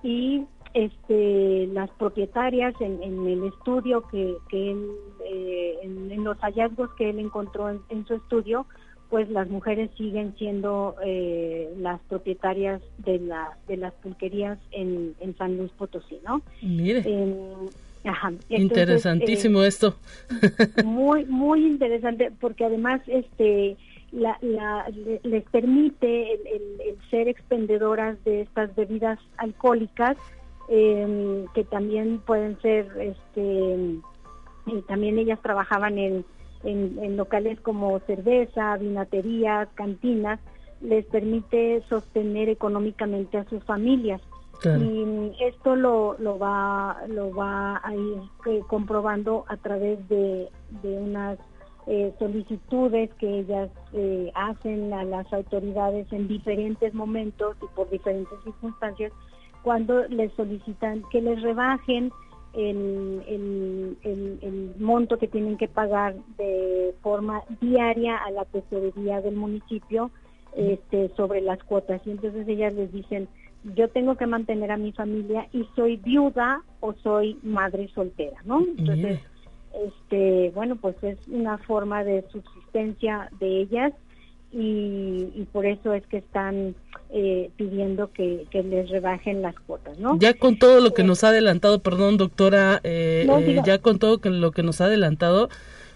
[0.04, 4.92] y este las propietarias en, en el estudio que, que él,
[5.26, 8.66] eh, en, los hallazgos que él encontró en su estudio,
[9.10, 15.36] pues las mujeres siguen siendo eh, las propietarias de, la, de las pulquerías en, en
[15.38, 16.42] San Luis Potosí, ¿no?
[16.62, 17.04] Mire.
[18.04, 18.32] ajá.
[18.50, 19.96] Interesantísimo eh, esto.
[20.86, 23.78] muy, muy interesante porque además este
[24.12, 24.86] la, la,
[25.24, 30.18] les permite el, ser expendedoras de estas bebidas alcohólicas
[30.68, 34.00] em, que también pueden ser este
[34.88, 36.26] también ellas trabajaban en
[36.64, 40.40] en, locales como cerveza, vinaterías, cantinas,
[40.82, 44.22] les permite sostener económicamente a sus familias.
[44.62, 48.18] Y esto lo, lo, va, lo va a ir
[48.48, 50.50] eh, comprobando a través de,
[50.84, 51.40] de unas
[51.92, 58.38] eh, solicitudes que ellas eh, hacen a las autoridades en diferentes momentos y por diferentes
[58.44, 59.12] circunstancias
[59.64, 62.12] cuando les solicitan que les rebajen
[62.54, 70.12] el, el, monto que tienen que pagar de forma diaria a la tesorería del municipio
[70.56, 72.02] este, sobre las cuotas.
[72.06, 73.28] Y entonces ellas les dicen,
[73.76, 78.62] yo tengo que mantener a mi familia y soy viuda o soy madre soltera, ¿no?
[78.62, 79.20] Entonces,
[79.86, 83.94] este, bueno, pues es una forma de subsistencia de ellas
[84.52, 86.76] y, por eso es que están
[87.12, 90.18] eh, pidiendo que, les rebajen las cuotas, ¿no?
[90.20, 94.20] Ya con todo lo que nos ha adelantado, perdón, doctora, eh, eh, ya con todo
[94.24, 95.50] lo que nos ha adelantado,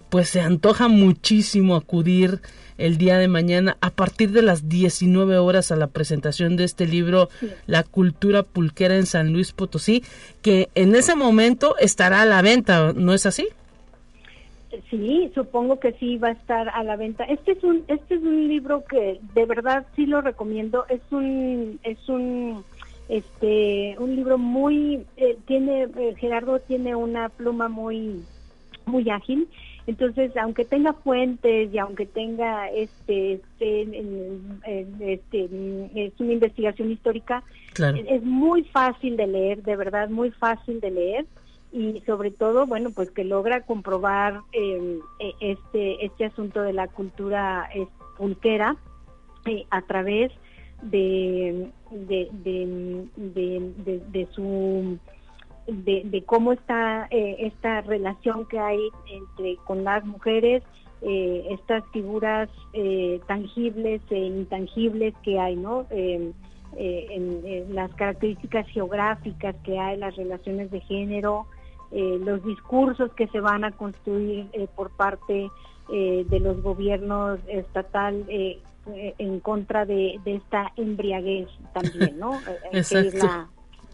[0.10, 2.42] pues se antoja muchísimo acudir
[2.78, 6.86] el día de mañana a partir de las 19 horas a la presentación de este
[6.88, 7.30] libro
[7.68, 10.04] La cultura pulquera en San Luis Potosí,
[10.42, 13.48] que en ese momento estará a la venta, ¿no es así?
[14.90, 17.24] Sí, supongo que sí va a estar a la venta.
[17.26, 20.86] Este es un este es un libro que de verdad sí lo recomiendo.
[20.90, 22.64] Es un es un
[23.08, 28.24] este un libro muy eh, tiene eh, Gerardo tiene una pluma muy
[28.86, 29.48] muy ágil.
[29.86, 33.82] Entonces, aunque tenga fuentes y aunque tenga este este,
[35.00, 35.50] este
[35.96, 37.44] es una investigación histórica,
[38.08, 41.26] es muy fácil de leer, de verdad muy fácil de leer
[41.74, 46.88] y sobre todo, bueno, pues que logra comprobar em, e, este este asunto de la
[46.88, 47.68] cultura
[48.16, 48.78] pulquera
[49.46, 50.32] eh, a través
[50.84, 52.30] de de,
[53.18, 54.98] de, su
[55.68, 60.62] de, cómo está eh, esta relación que hay entre con las mujeres
[61.02, 62.50] eh, estas figuras
[63.28, 66.34] tangibles e intangibles que hay no em,
[66.76, 71.48] en, las características geográficas que hay las relaciones de género
[71.96, 75.52] eh, los discursos que se van a construir eh, por parte
[75.92, 78.26] eh, de los gobiernos estatal
[78.88, 82.40] en contra de, esta embriaguez también, ¿no?
[82.72, 83.48] Exacto.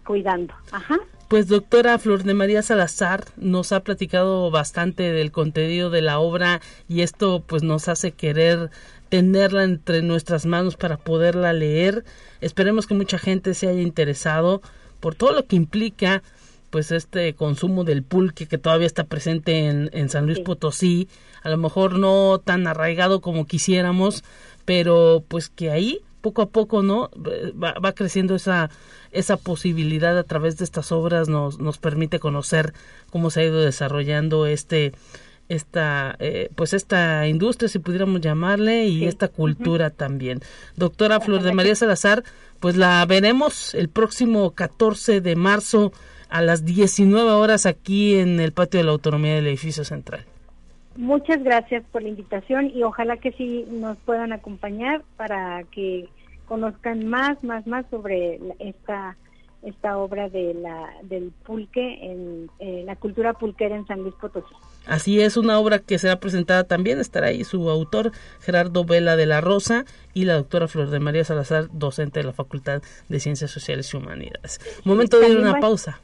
[0.05, 0.53] cuidando.
[0.71, 0.97] Ajá.
[1.27, 6.61] Pues doctora Flor de María Salazar nos ha platicado bastante del contenido de la obra
[6.87, 8.69] y esto pues nos hace querer
[9.09, 12.05] tenerla entre nuestras manos para poderla leer.
[12.39, 14.61] Esperemos que mucha gente se haya interesado
[15.01, 16.23] por todo lo que implica
[16.69, 21.07] pues este consumo del pulque que todavía está presente en, en San Luis Potosí,
[21.41, 24.23] a lo mejor no tan arraigado como quisiéramos,
[24.65, 27.09] pero pues que ahí poco a poco no
[27.61, 28.69] va, va, creciendo esa
[29.11, 32.73] esa posibilidad a través de estas obras nos nos permite conocer
[33.09, 34.91] cómo se ha ido desarrollando este
[35.47, 40.41] esta eh, pues esta industria si pudiéramos llamarle y esta cultura también.
[40.75, 42.23] Doctora Flor de María Salazar
[42.59, 45.91] pues la veremos el próximo 14 de marzo
[46.29, 50.25] a las 19 horas aquí en el patio de la autonomía del edificio central.
[50.95, 56.09] Muchas gracias por la invitación y ojalá que sí nos puedan acompañar para que
[56.45, 59.15] conozcan más, más, más sobre esta
[59.61, 64.55] esta obra de la, del pulque en eh, la cultura pulquera en San Luis Potosí.
[64.85, 69.25] Así es, una obra que será presentada también, estará ahí su autor Gerardo Vela de
[69.25, 73.51] la Rosa y la doctora Flor de María Salazar, docente de la Facultad de Ciencias
[73.51, 74.59] Sociales y Humanidades.
[74.85, 75.99] Momento de ir a una pausa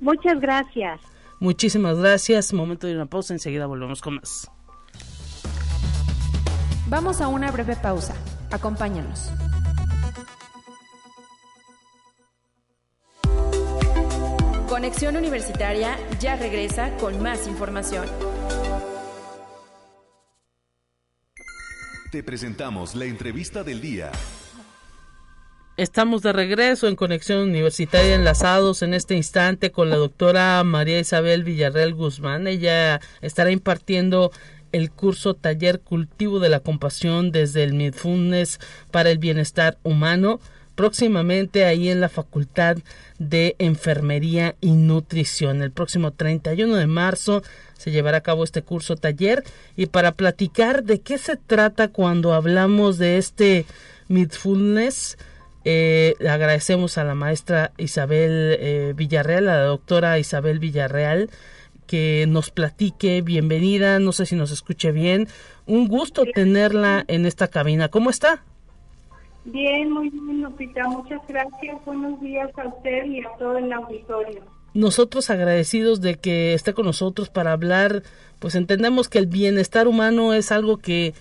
[0.00, 1.00] muchas gracias.
[1.40, 2.52] Muchísimas gracias.
[2.52, 4.50] Momento de una pausa, enseguida volvemos con más.
[6.88, 8.14] Vamos a una breve pausa.
[8.50, 9.30] Acompáñanos.
[14.68, 18.06] Conexión Universitaria ya regresa con más información.
[22.10, 24.12] Te presentamos la entrevista del día.
[25.82, 31.42] Estamos de regreso en Conexión Universitaria enlazados en este instante con la doctora María Isabel
[31.42, 32.46] Villarreal Guzmán.
[32.46, 34.30] Ella estará impartiendo
[34.70, 38.60] el curso Taller Cultivo de la Compasión desde el Mindfulness
[38.92, 40.38] para el Bienestar Humano
[40.76, 42.76] próximamente ahí en la Facultad
[43.18, 45.62] de Enfermería y Nutrición.
[45.62, 47.42] El próximo 31 de marzo
[47.76, 49.42] se llevará a cabo este curso taller
[49.76, 53.66] y para platicar de qué se trata cuando hablamos de este
[54.06, 55.18] Mindfulness
[55.64, 61.30] eh, agradecemos a la maestra Isabel eh, Villarreal, a la doctora Isabel Villarreal,
[61.86, 63.22] que nos platique.
[63.22, 65.28] Bienvenida, no sé si nos escuche bien.
[65.66, 67.88] Un gusto tenerla en esta cabina.
[67.88, 68.44] ¿Cómo está?
[69.44, 70.88] Bien, muy bien, Lupita.
[70.88, 71.84] Muchas gracias.
[71.84, 74.42] Buenos días a usted y a todo el auditorio.
[74.74, 78.02] Nosotros agradecidos de que esté con nosotros para hablar,
[78.38, 81.12] pues entendemos que el bienestar humano es algo que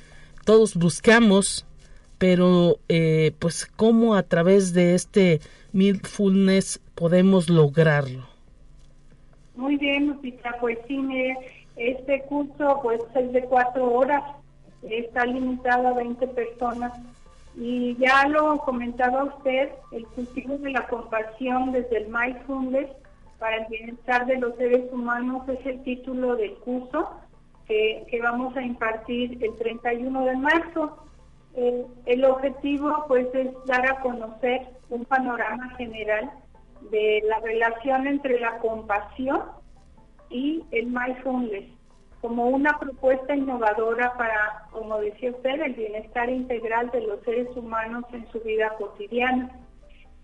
[0.45, 1.65] todos buscamos,
[2.21, 5.41] pero eh, pues cómo a través de este
[5.73, 8.27] mindfulness podemos lograrlo.
[9.55, 11.01] Muy bien, Lupita, pues sí,
[11.77, 14.21] este curso pues es de cuatro horas,
[14.84, 16.93] está limitado a 20 personas
[17.57, 22.91] y ya lo comentaba usted, el cultivo de la compasión desde el mindfulness
[23.39, 27.10] para el bienestar de los seres humanos es el título del curso
[27.67, 31.07] que, que vamos a impartir el 31 de marzo.
[31.55, 36.31] Eh, el objetivo pues es dar a conocer un panorama general
[36.89, 39.41] de la relación entre la compasión
[40.29, 41.65] y el mindfulness.
[42.21, 48.05] como una propuesta innovadora para, como decía usted, el bienestar integral de los seres humanos
[48.13, 49.49] en su vida cotidiana.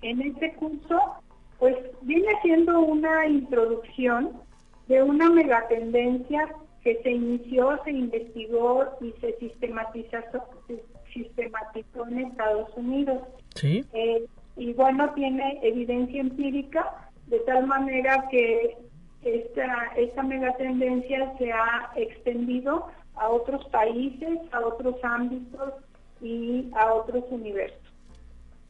[0.03, 1.15] En este curso,
[1.57, 4.33] pues viene siendo una introducción
[4.87, 6.47] de una megatendencia
[6.83, 10.19] que se inició, se investigó y se sistematizó,
[11.17, 13.21] sistematizó en Estados Unidos.
[13.55, 13.83] Sí.
[13.93, 18.77] Eh, y bueno, tiene evidencia empírica de tal manera que
[19.23, 25.73] esta, esta megatendencia se ha extendido a otros países, a otros ámbitos
[26.21, 27.79] y a otros universos.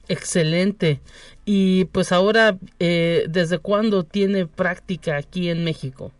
[0.09, 0.99] Excelente.
[1.45, 6.11] Y pues ahora, eh, ¿desde cuándo tiene práctica aquí en México?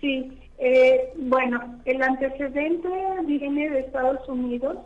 [0.00, 2.88] Sí, eh, bueno, el antecedente
[3.26, 4.78] viene de Estados Unidos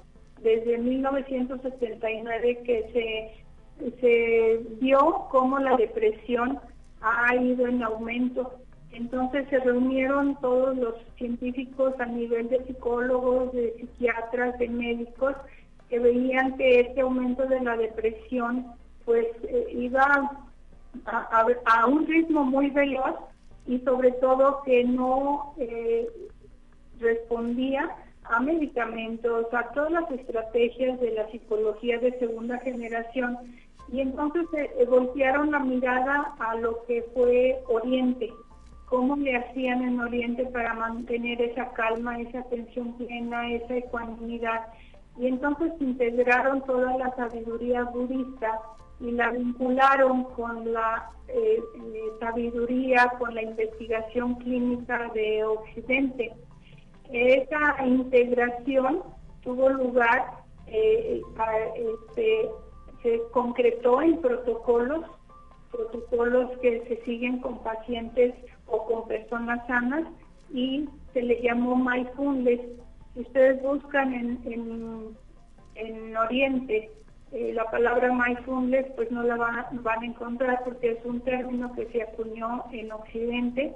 [0.47, 3.35] desde 1979 que
[3.81, 6.61] se, se vio cómo la depresión
[7.01, 8.55] ha ido en aumento.
[8.93, 15.35] Entonces se reunieron todos los científicos a nivel de psicólogos, de psiquiatras, de médicos,
[15.89, 18.67] que veían que este aumento de la depresión
[19.05, 20.31] pues eh, iba
[21.07, 23.17] a, un ritmo muy veloz
[23.67, 26.09] y sobre todo que no eh,
[27.01, 27.91] respondía
[28.31, 33.39] a medicamentos, a todas las estrategias de la psicología de segunda generación
[33.93, 38.33] y entonces se voltearon la mirada a lo que fue Oriente,
[38.87, 44.67] cómo le hacían en Oriente para mantener esa calma, esa atención plena, esa ecuanimidad.
[45.19, 48.61] Y entonces integraron toda la sabiduría budista
[49.01, 56.33] y la vincularon con la eh, eh, sabiduría, con la investigación clínica de Occidente.
[57.13, 59.03] Esa integración
[59.43, 61.23] tuvo lugar eh,
[61.77, 62.49] este,
[63.03, 65.05] se concretó en protocolos,
[65.71, 68.35] protocolos que se siguen con pacientes
[68.67, 70.05] o con personas sanas
[70.53, 72.61] y se le llamó mindfulness.
[73.15, 75.17] Si ustedes buscan en,
[75.77, 76.91] en, Oriente
[77.33, 81.73] eh, la palabra mindfulness, pues no la van, van, a encontrar porque es un término
[81.75, 83.75] que se acuñó en Occidente.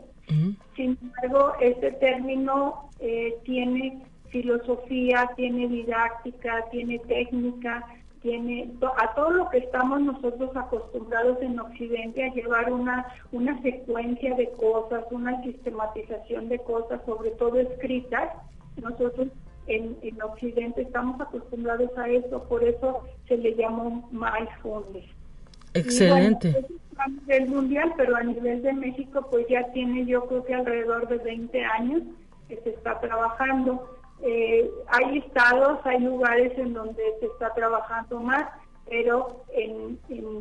[0.77, 7.85] Sin embargo, este término eh, tiene filosofía, tiene didáctica, tiene técnica,
[8.23, 14.35] tiene a todo lo que estamos nosotros acostumbrados en Occidente a llevar una, una secuencia
[14.37, 18.31] de cosas, una sistematización de cosas, sobre todo escritas,
[18.77, 19.29] nosotros
[19.67, 25.07] en, en Occidente estamos acostumbrados a eso, por eso se le llamó mindfulness.
[25.73, 26.67] Excelente.
[26.99, 31.09] a nivel mundial, pero a nivel de México pues ya tiene yo creo que alrededor
[31.09, 32.03] de 20 años
[32.51, 33.97] que se está trabajando.
[34.23, 38.45] Eh, hay estados, hay lugares en donde se está trabajando más,
[38.89, 39.99] pero en,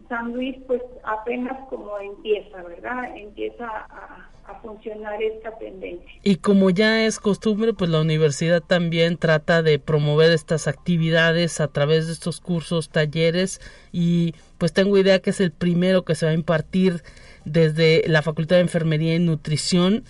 [0.10, 3.16] San Luis pues apenas como empieza, ¿verdad?
[3.16, 4.26] Empieza a,
[4.64, 6.10] funcionar esta tendencia.
[6.24, 11.68] Y como ya es costumbre, pues la universidad también trata de promover estas actividades a
[11.68, 16.26] través de estos cursos, talleres y pues tengo idea que es el primero que se
[16.26, 17.03] va a impartir
[17.45, 20.03] desde la Facultad de Enfermería y Nutrición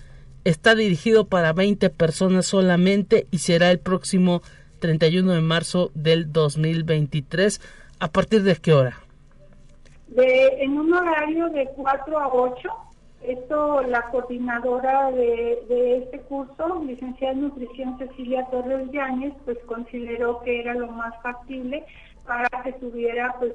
[0.44, 4.42] está dirigido para 20 personas solamente y será el próximo
[4.80, 7.62] 31 de marzo del 2023.
[8.00, 8.98] ¿A partir de qué hora?
[10.08, 12.70] De, en un horario de 4 a 8.
[13.22, 20.42] Esto, la coordinadora de, de este curso, licenciada en nutrición Cecilia Torres Yáñez, pues consideró
[20.42, 21.86] que era lo más factible
[22.26, 23.54] para que tuviera pues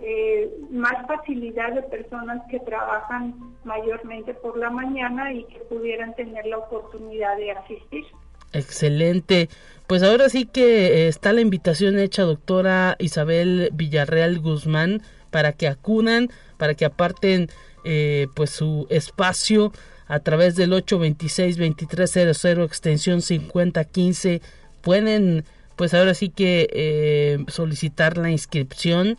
[0.00, 3.34] eh, más facilidad de personas que trabajan
[3.64, 8.04] mayormente por la mañana y que pudieran tener la oportunidad de asistir.
[8.52, 9.48] Excelente.
[9.86, 15.66] Pues ahora sí que eh, está la invitación hecha, doctora Isabel Villarreal Guzmán, para que
[15.66, 17.48] acudan, para que aparten
[17.84, 19.72] eh, pues su espacio
[20.06, 24.42] a través del 826-2300 extensión 5015.
[24.82, 25.44] Pueden
[25.76, 29.16] pues ahora sí que eh, solicitar la inscripción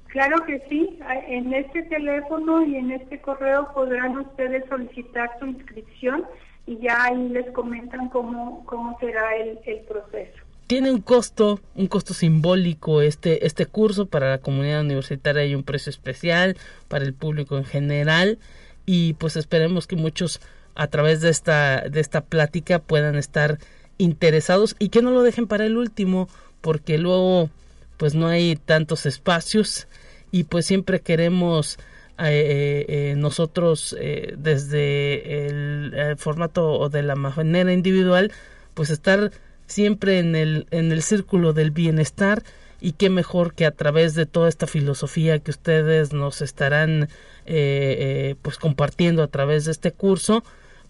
[0.09, 0.99] Claro que sí.
[1.29, 6.27] En este teléfono y en este correo podrán ustedes solicitar su inscripción
[6.67, 10.37] y ya ahí les comentan cómo, cómo será el, el proceso.
[10.67, 15.63] Tiene un costo, un costo simbólico este, este curso para la comunidad universitaria hay un
[15.63, 16.59] precio especial
[16.89, 18.39] para el público en general
[18.85, 20.43] y pues esperemos que muchos
[20.79, 23.59] a través de esta, de esta plática puedan estar
[23.99, 26.29] interesados y que no lo dejen para el último
[26.61, 27.51] porque luego
[27.97, 29.89] pues no hay tantos espacios
[30.31, 31.79] y pues siempre queremos
[32.19, 38.33] eh, eh, nosotros eh, desde el, formato o de la manera individual
[38.75, 39.33] pues estar
[39.67, 42.43] siempre en el, en el círculo del bienestar
[42.81, 47.07] y qué mejor que a través de toda esta filosofía que ustedes nos estarán eh,
[47.47, 50.45] eh, pues compartiendo a través de este curso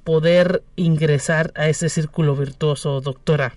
[0.08, 3.52] poder ingresar a ese círculo virtuoso doctora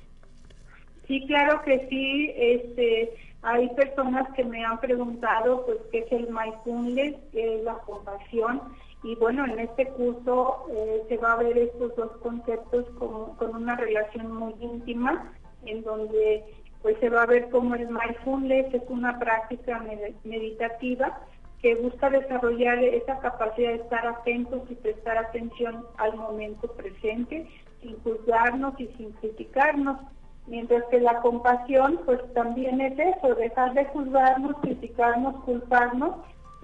[1.12, 2.32] sí claro que sí.
[2.36, 7.76] Este hay personas que me han preguntado pues qué es el mindfulness qué es la
[7.89, 8.62] compasión.
[9.04, 13.56] Y bueno en este curso eh, se va a ver estos dos conceptos con, con
[13.56, 15.34] una relación muy íntima
[15.66, 16.43] en donde
[16.82, 19.84] pues se va a ver cómo el mindfulness es una práctica
[20.24, 21.20] meditativa
[21.62, 27.47] que busca desarrollar esa capacidad de estar atentos y prestar atención al momento presente,
[27.82, 29.97] sin juzgarnos y sin criticarnos.
[30.47, 36.16] Mientras que la compasión, pues también es eso, dejar de juzgarnos, criticarnos, culparnos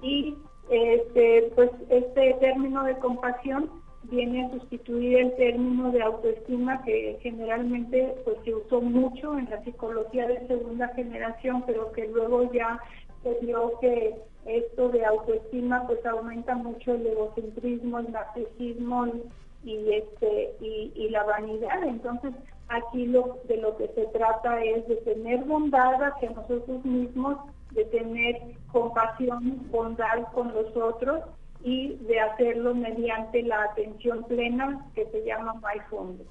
[0.01, 0.35] y
[0.69, 3.69] este, pues este término de compasión
[4.09, 9.63] viene a sustituir el término de autoestima que generalmente pues se usó mucho en la
[9.63, 12.79] psicología de segunda generación, pero que luego ya
[13.23, 14.15] se vio que
[14.45, 19.07] esto de autoestima pues aumenta mucho el egocentrismo, el narcisismo
[19.63, 21.83] y, este y, y la vanidad.
[21.83, 22.33] Entonces
[22.69, 27.37] aquí lo de lo que se trata es de tener bondad hacia nosotros mismos,
[27.71, 28.41] de tener
[28.71, 31.21] compasión, bondad con los otros
[31.63, 36.27] y de hacerlo mediante la atención plena que se llama mindfulness.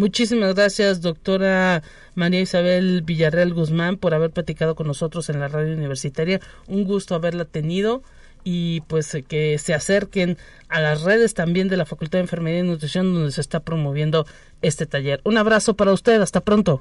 [0.00, 1.82] Muchísimas gracias, doctora
[2.14, 6.40] María Isabel Villarreal Guzmán, por haber platicado con nosotros en la radio universitaria.
[6.68, 8.00] Un gusto haberla tenido
[8.42, 10.38] y pues que se acerquen
[10.70, 14.24] a las redes también de la Facultad de Enfermería y Nutrición donde se está promoviendo
[14.62, 15.20] este taller.
[15.24, 16.80] Un abrazo para usted, hasta pronto.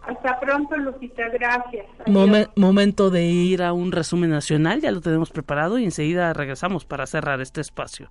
[0.00, 1.84] Hasta pronto, Lupita, gracias.
[2.56, 7.06] momento de ir a un resumen nacional, ya lo tenemos preparado y enseguida regresamos para
[7.06, 8.10] cerrar este espacio.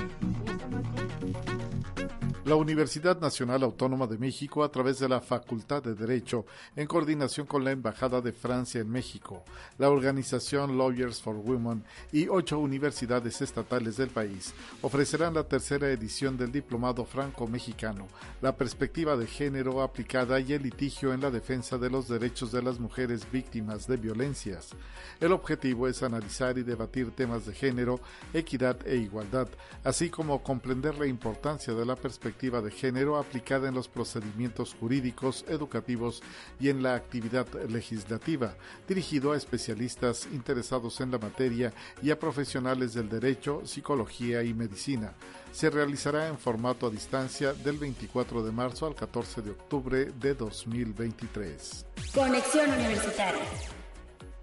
[2.43, 7.45] La Universidad Nacional Autónoma de México, a través de la Facultad de Derecho, en coordinación
[7.45, 9.43] con la Embajada de Francia en México,
[9.77, 16.35] la organización Lawyers for Women y ocho universidades estatales del país, ofrecerán la tercera edición
[16.35, 18.07] del Diplomado Franco-Mexicano,
[18.41, 22.63] la perspectiva de género aplicada y el litigio en la defensa de los derechos de
[22.63, 24.71] las mujeres víctimas de violencias.
[25.19, 27.99] El objetivo es analizar y debatir temas de género,
[28.33, 29.47] equidad e igualdad,
[29.83, 32.30] así como comprender la importancia de la perspectiva
[32.61, 36.21] de género aplicada en los procedimientos jurídicos, educativos
[36.59, 38.55] y en la actividad legislativa,
[38.87, 45.13] dirigido a especialistas interesados en la materia y a profesionales del derecho, psicología y medicina.
[45.51, 50.33] Se realizará en formato a distancia del 24 de marzo al 14 de octubre de
[50.33, 51.85] 2023.
[52.13, 53.80] Conexión Universitaria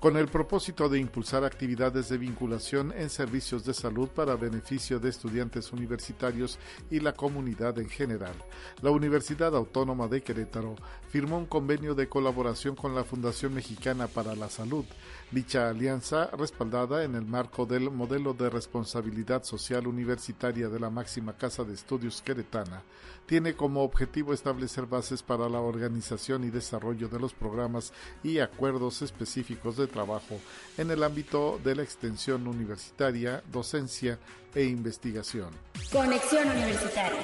[0.01, 5.09] con el propósito de impulsar actividades de vinculación en servicios de salud para beneficio de
[5.09, 8.35] estudiantes universitarios y la comunidad en general.
[8.81, 10.77] La Universidad Autónoma de Querétaro
[11.09, 14.85] firmó un convenio de colaboración con la Fundación Mexicana para la Salud.
[15.33, 21.37] Dicha alianza, respaldada en el marco del modelo de responsabilidad social universitaria de la máxima
[21.37, 22.83] Casa de Estudios Queretana,
[23.29, 27.93] tiene como objetivo establecer bases para la organización y desarrollo de los programas
[28.24, 30.41] y acuerdos específicos de trabajo
[30.79, 34.18] en el ámbito de la extensión universitaria, docencia
[34.55, 35.51] e investigación.
[35.93, 37.20] Conexión Universitaria.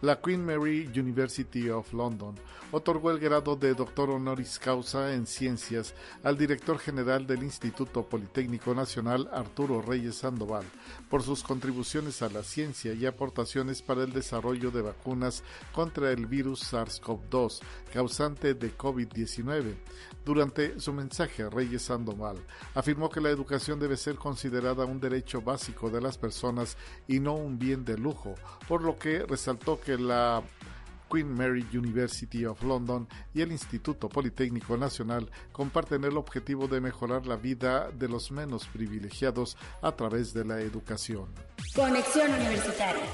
[0.00, 2.36] La Queen Mary University of London
[2.70, 5.92] otorgó el grado de doctor honoris causa en ciencias
[6.22, 10.64] al director general del Instituto Politécnico Nacional Arturo Reyes Sandoval
[11.10, 15.42] por sus contribuciones a la ciencia y aportaciones para el desarrollo de vacunas
[15.72, 17.58] contra el virus SARS-CoV-2
[17.92, 19.74] causante de COVID-19.
[20.24, 22.36] Durante su mensaje, Reyes Sandoval
[22.74, 26.76] afirmó que la educación debe ser considerada un derecho básico de las personas
[27.08, 28.34] y no un bien de lujo,
[28.68, 30.42] por lo que resaltó que la
[31.10, 37.26] Queen Mary University of London y el Instituto Politécnico Nacional comparten el objetivo de mejorar
[37.26, 41.26] la vida de los menos privilegiados a través de la educación.
[41.74, 43.04] Conexión Universitaria.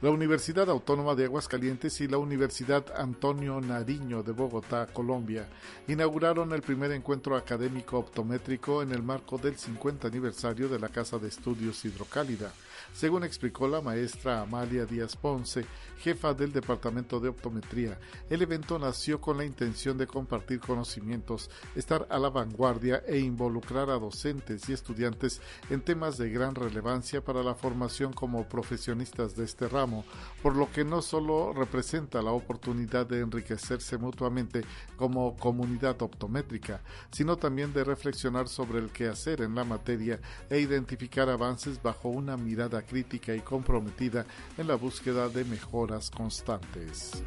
[0.00, 5.48] La Universidad Autónoma de Aguascalientes y la Universidad Antonio Nariño de Bogotá, Colombia,
[5.88, 11.18] inauguraron el primer encuentro académico optométrico en el marco del 50 aniversario de la Casa
[11.18, 12.52] de Estudios Hidrocálida
[12.94, 15.66] según explicó la maestra Amalia Díaz Ponce,
[15.98, 17.98] jefa del Departamento de Optometría.
[18.30, 23.90] El evento nació con la intención de compartir conocimientos, estar a la vanguardia e involucrar
[23.90, 29.44] a docentes y estudiantes en temas de gran relevancia para la formación como profesionistas de
[29.44, 30.04] este ramo
[30.42, 34.62] por lo que no solo representa la oportunidad de enriquecerse mutuamente
[34.96, 36.80] como comunidad optométrica,
[37.10, 42.36] sino también de reflexionar sobre el quehacer en la materia e identificar avances bajo una
[42.36, 44.24] mirada crítica y comprometida
[44.56, 47.22] en la búsqueda de mejoras constantes.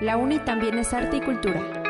[0.00, 1.83] La UNI también es arte y cultura.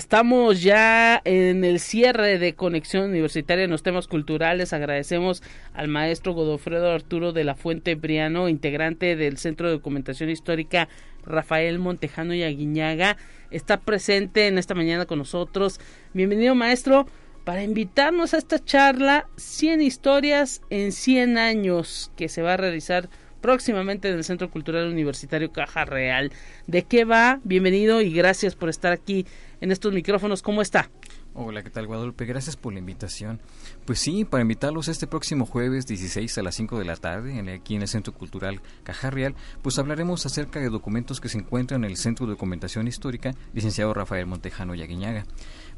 [0.00, 4.72] Estamos ya en el cierre de Conexión Universitaria en los temas culturales.
[4.72, 5.42] Agradecemos
[5.74, 10.88] al maestro Godofredo Arturo de la Fuente Briano, integrante del Centro de Documentación Histórica
[11.22, 13.18] Rafael Montejano y Aguiñaga.
[13.50, 15.78] Está presente en esta mañana con nosotros.
[16.14, 17.06] Bienvenido, maestro
[17.44, 23.10] para invitarnos a esta charla 100 historias en 100 años que se va a realizar
[23.40, 26.32] próximamente en el Centro Cultural Universitario Caja Real.
[26.66, 27.40] ¿De qué va?
[27.44, 29.26] Bienvenido y gracias por estar aquí
[29.60, 30.42] en estos micrófonos.
[30.42, 30.90] ¿Cómo está?
[31.32, 32.24] Hola, ¿qué tal Guadalupe?
[32.24, 33.40] Gracias por la invitación.
[33.84, 37.76] Pues sí, para invitarlos este próximo jueves 16 a las 5 de la tarde, aquí
[37.76, 41.90] en el Centro Cultural Caja Real, pues hablaremos acerca de documentos que se encuentran en
[41.90, 45.24] el Centro de Documentación Histórica, licenciado Rafael Montejano Yaguiñaga.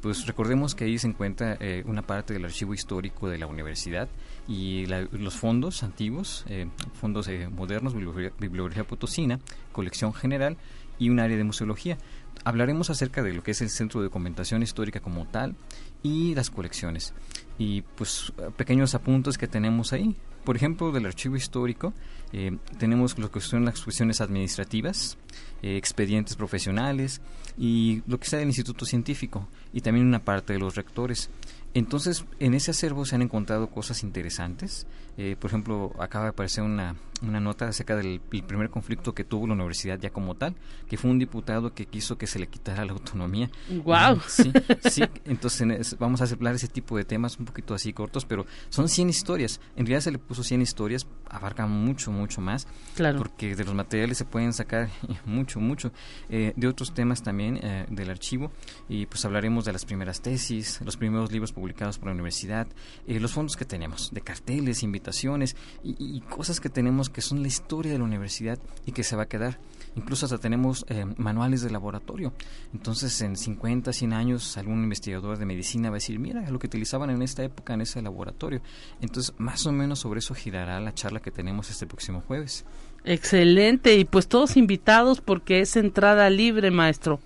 [0.01, 4.09] Pues recordemos que ahí se encuentra eh, una parte del archivo histórico de la universidad
[4.49, 9.39] y los fondos antiguos, eh, fondos eh, modernos, bibliografía potosina,
[9.71, 10.57] colección general
[10.99, 11.99] y un área de museología.
[12.45, 15.55] Hablaremos acerca de lo que es el Centro de Documentación Histórica como tal
[16.03, 17.15] y las colecciones.
[17.59, 20.17] Y pues pequeños apuntes que tenemos ahí.
[20.45, 21.93] Por ejemplo, del archivo histórico
[22.79, 25.19] tenemos lo que son las cuestiones administrativas,
[25.63, 27.21] eh, expedientes profesionales
[27.59, 31.29] y lo que sea del instituto científico y también una parte de los rectores.
[31.75, 34.87] Entonces, en ese acervo se han encontrado cosas interesantes.
[35.19, 39.47] Eh, por ejemplo, acaba de aparecer una, una nota acerca del primer conflicto que tuvo
[39.47, 40.55] la universidad ya como tal,
[40.89, 43.51] que fue un diputado que quiso que se le quitara la autonomía.
[43.85, 44.21] ¡Wow!
[44.33, 44.51] Sí,
[44.89, 45.03] sí.
[45.27, 49.11] Entonces, vamos a hablar ese tipo de temas un poquito así cortos, pero son 100
[49.11, 49.61] historias.
[49.77, 52.67] En realidad se le puso 100 historias, abarca mucho, mucho más.
[52.97, 53.19] Claro.
[53.19, 54.89] Porque de los materiales se pueden sacar
[55.27, 55.93] mucho, mucho.
[56.31, 58.51] Eh, de otros temas también eh, del archivo,
[58.89, 62.67] y pues hablaremos de las primeras tesis, los primeros libros publicados por la universidad,
[63.07, 65.02] eh, los fondos que tenemos, de carteles, invitaciones
[65.83, 69.25] y, cosas que tenemos que son la historia de la universidad y que se va
[69.25, 69.59] a quedar.
[69.95, 72.33] Incluso hasta tenemos eh, manuales de laboratorio.
[72.73, 76.67] Entonces, en 50, 100 años, algún investigador de medicina va a decir, mira lo que
[76.67, 78.63] utilizaban en esta época en ese laboratorio.
[79.01, 82.65] Entonces, más o menos sobre eso girará la charla que tenemos este próximo jueves.
[83.05, 87.21] Excelente, y pues todos invitados porque es entrada libre, maestro.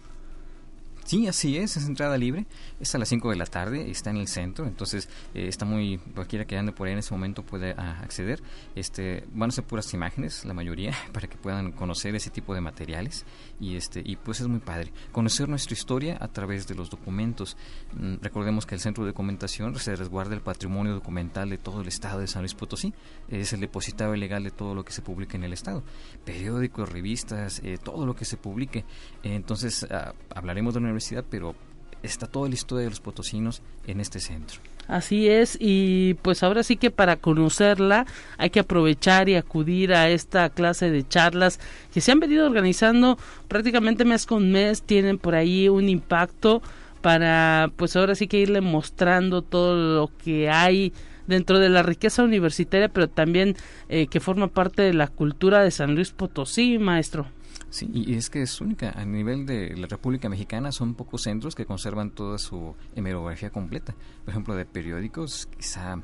[1.04, 2.46] Sí, así es, es entrada libre,
[2.80, 5.98] es a las 5 de la tarde, está en el centro, entonces eh, está muy,
[6.14, 8.42] cualquiera que ande por ahí en ese momento puede ah, acceder.
[8.74, 12.60] Este, van a ser puras imágenes, la mayoría, para que puedan conocer ese tipo de
[12.60, 13.24] materiales
[13.58, 17.56] y este y pues es muy padre conocer nuestra historia a través de los documentos.
[17.94, 21.88] Mm, recordemos que el Centro de Documentación se resguarda el patrimonio documental de todo el
[21.88, 22.92] estado de San Luis Potosí,
[23.28, 25.82] es el depositario legal de todo lo que se publica en el estado,
[26.24, 28.84] periódicos, revistas, eh, todo lo que se publique.
[29.22, 30.96] entonces ah, hablaremos de una
[31.30, 31.54] pero
[32.02, 34.60] está toda la historia de los potosinos en este centro.
[34.88, 38.06] Así es, y pues ahora sí que para conocerla
[38.38, 41.58] hay que aprovechar y acudir a esta clase de charlas
[41.92, 43.18] que se han venido organizando
[43.48, 46.62] prácticamente mes con mes, tienen por ahí un impacto
[47.00, 50.92] para pues ahora sí que irle mostrando todo lo que hay
[51.26, 53.56] dentro de la riqueza universitaria, pero también
[53.88, 57.26] eh, que forma parte de la cultura de San Luis Potosí, maestro.
[57.70, 58.90] Sí, y es que es única.
[58.90, 63.94] A nivel de la República Mexicana son pocos centros que conservan toda su hemerografía completa.
[64.24, 66.00] Por ejemplo, de periódicos, quizá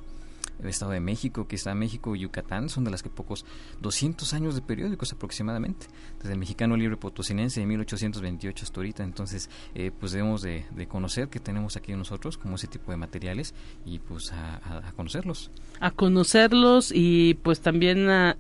[0.63, 3.45] el Estado de México, quizá México y Yucatán son de las que pocos
[3.81, 5.87] 200 años de periódicos aproximadamente,
[6.19, 9.03] desde el Mexicano Libre Potosinense de 1828 hasta ahorita.
[9.05, 13.55] Entonces, eh, pues debemos de, conocer que tenemos aquí nosotros como ese tipo de materiales
[13.85, 15.51] y pues a, conocerlos.
[15.81, 18.37] A conocerlos y pues también a,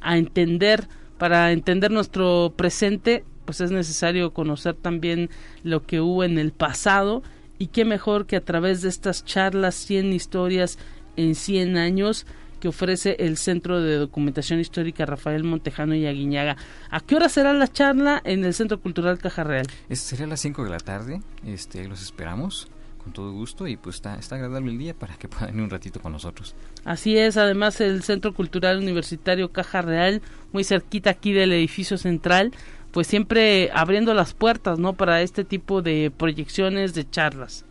[0.00, 0.88] a entender
[1.20, 5.28] para entender nuestro presente, pues es necesario conocer también
[5.62, 7.22] lo que hubo en el pasado
[7.58, 10.78] y qué mejor que a través de estas charlas 100 historias
[11.16, 12.26] en 100 años
[12.58, 16.56] que ofrece el Centro de Documentación Histórica Rafael Montejano y Aguiñaga.
[16.88, 19.66] ¿A qué hora será la charla en el Centro Cultural Caja Real?
[19.90, 22.70] sería a las 5 de la tarde, este, los esperamos
[23.02, 25.70] con todo gusto y pues está, está agradable el día para que puedan ir un
[25.70, 26.54] ratito con nosotros.
[26.84, 30.22] Así es, además el Centro Cultural Universitario Caja Real,
[30.52, 32.52] muy cerquita aquí del edificio central,
[32.90, 34.94] pues siempre abriendo las puertas, ¿no?
[34.94, 37.64] Para este tipo de proyecciones, de charlas.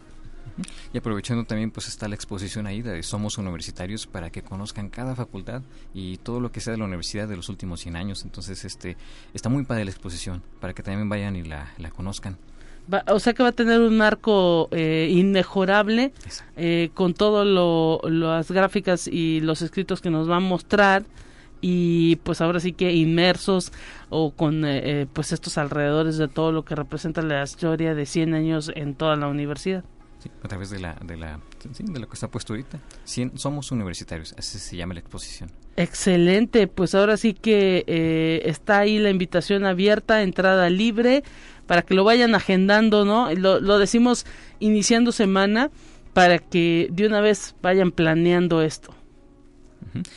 [0.93, 5.15] Y aprovechando también pues está la exposición ahí de Somos Universitarios para que conozcan cada
[5.15, 5.61] facultad
[5.93, 8.23] y todo lo que sea de la universidad de los últimos 100 años.
[8.23, 8.97] Entonces este
[9.33, 12.37] está muy padre la exposición para que también vayan y la, la conozcan.
[13.07, 16.11] O sea que va a tener un marco eh, inmejorable
[16.57, 17.47] eh, con todas
[18.03, 21.03] las gráficas y los escritos que nos va a mostrar
[21.61, 23.71] y pues ahora sí que inmersos
[24.09, 28.33] o con eh, pues estos alrededores de todo lo que representa la historia de 100
[28.33, 29.83] años en toda la universidad
[30.43, 31.39] a través de la, de la,
[31.79, 32.79] de lo que está puesto ahorita.
[33.35, 35.51] somos universitarios, así se llama la exposición.
[35.77, 41.23] Excelente, pues ahora sí que eh, está ahí la invitación abierta, entrada libre,
[41.69, 43.31] para que lo vayan agendando, ¿no?
[43.35, 44.25] Lo, lo decimos
[44.57, 45.69] iniciando semana
[46.13, 48.91] para que de una vez vayan planeando esto.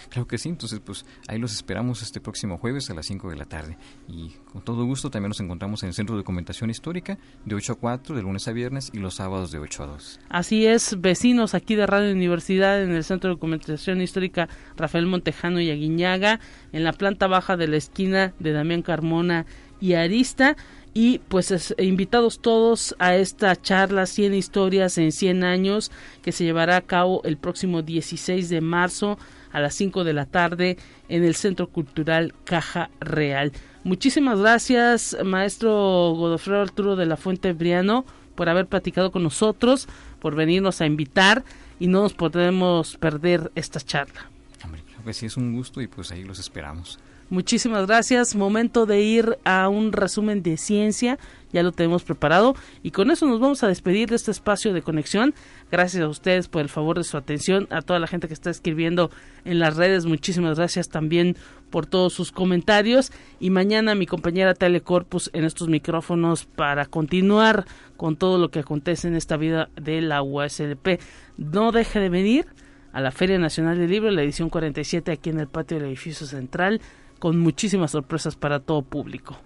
[0.08, 3.36] Claro que sí, entonces pues ahí los esperamos este próximo jueves a las 5 de
[3.36, 3.76] la tarde
[4.08, 7.72] y con todo gusto también nos encontramos en el Centro de Documentación Histórica de 8
[7.72, 10.20] a 4 de lunes a viernes y los sábados de 8 a 2.
[10.30, 15.60] Así es, vecinos aquí de Radio Universidad en el Centro de Documentación Histórica Rafael Montejano
[15.60, 16.40] y Aguiñaga
[16.72, 19.44] en la planta baja de la esquina de Damián Carmona
[19.82, 20.56] y Arista
[20.94, 25.90] y pues invitados todos a esta charla 100 historias en 100 años
[26.22, 29.18] que se llevará a cabo el próximo 16 de marzo
[29.50, 30.78] a las 5 de la tarde
[31.08, 33.52] en el Centro Cultural Caja Real.
[33.84, 35.70] Muchísimas gracias, maestro
[36.14, 38.04] Godofredo Arturo de la Fuente Briano,
[38.36, 39.88] por haber platicado con nosotros,
[40.20, 41.42] por venirnos a invitar
[41.80, 44.30] y no nos podemos perder esta charla.
[44.64, 47.00] Hombre, sí es un gusto y pues ahí los esperamos.
[47.32, 48.34] Muchísimas gracias.
[48.34, 51.18] Momento de ir a un resumen de ciencia.
[51.50, 52.54] Ya lo tenemos preparado.
[52.82, 55.32] Y con eso nos vamos a despedir de este espacio de conexión.
[55.70, 57.68] Gracias a ustedes por el favor de su atención.
[57.70, 59.10] A toda la gente que está escribiendo
[59.46, 60.04] en las redes.
[60.04, 61.38] Muchísimas gracias también
[61.70, 63.12] por todos sus comentarios.
[63.40, 67.64] Y mañana mi compañera Telecorpus en estos micrófonos para continuar
[67.96, 71.00] con todo lo que acontece en esta vida de la USLP.
[71.38, 72.44] No deje de venir
[72.92, 76.26] a la Feria Nacional del Libro, la edición 47 aquí en el patio del edificio
[76.26, 76.82] central
[77.22, 79.36] con muchísimas sorpresas para todo público.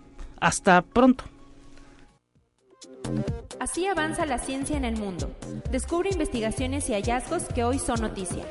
[0.40, 1.24] Hasta pronto.
[3.60, 5.30] Así avanza la ciencia en el mundo.
[5.70, 8.46] Descubre investigaciones y hallazgos que hoy son noticia.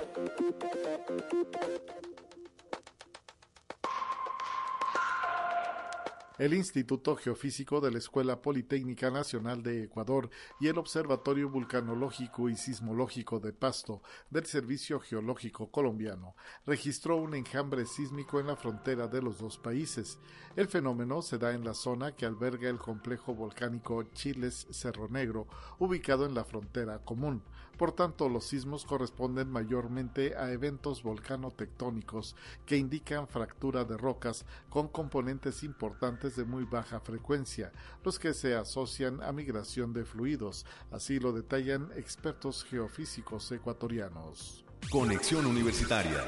[6.38, 10.30] El Instituto Geofísico de la Escuela Politécnica Nacional de Ecuador
[10.60, 17.86] y el Observatorio Vulcanológico y Sismológico de Pasto del Servicio Geológico Colombiano registró un enjambre
[17.86, 20.20] sísmico en la frontera de los dos países.
[20.58, 25.48] El fenómeno se da en la zona que alberga el complejo volcánico Chiles Cerro Negro,
[25.80, 27.44] ubicado en la frontera común.
[27.78, 34.88] Por tanto, los sismos corresponden mayormente a eventos volcano-tectónicos que indican fractura de rocas con
[34.88, 37.72] componentes importantes de muy baja frecuencia,
[38.04, 44.66] los que se asocian a migración de fluidos, así lo detallan expertos geofísicos ecuatorianos.
[44.90, 46.24] Conexión Universitaria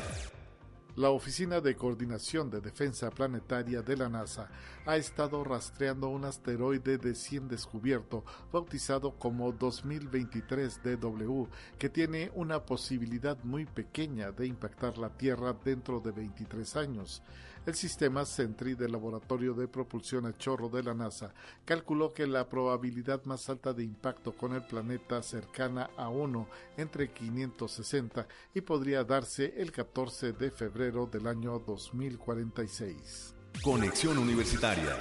[0.97, 4.49] la Oficina de Coordinación de Defensa Planetaria de la NASA
[4.83, 11.45] ha estado rastreando un asteroide de 100 descubierto, bautizado como 2023 DW,
[11.77, 17.21] que tiene una posibilidad muy pequeña de impactar la Tierra dentro de 23 años.
[17.67, 21.33] El sistema Sentry del Laboratorio de Propulsión a Chorro de la NASA
[21.65, 26.47] calculó que la probabilidad más alta de impacto con el planeta cercana a 1
[26.77, 33.35] entre 560 y podría darse el 14 de febrero del año 2046.
[33.61, 34.95] Conexión Universitaria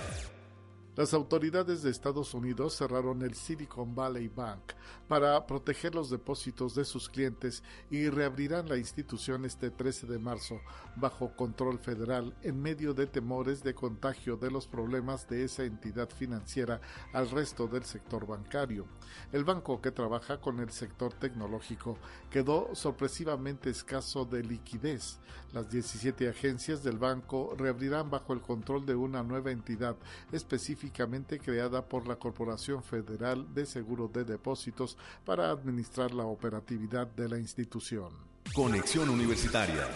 [0.96, 4.72] las autoridades de Estados Unidos cerraron el Silicon Valley Bank
[5.08, 10.60] para proteger los depósitos de sus clientes y reabrirán la institución este 13 de marzo
[10.96, 16.10] bajo control federal en medio de temores de contagio de los problemas de esa entidad
[16.10, 16.80] financiera
[17.12, 18.86] al resto del sector bancario.
[19.32, 21.98] El banco que trabaja con el sector tecnológico
[22.30, 25.18] quedó sorpresivamente escaso de liquidez.
[25.52, 29.96] Las 17 agencias del banco reabrirán bajo el control de una nueva entidad
[30.32, 31.06] específica
[31.42, 37.38] creada por la Corporación Federal de Seguro de Depósitos para administrar la operatividad de la
[37.38, 38.12] institución.
[38.54, 39.86] Conexión Universitaria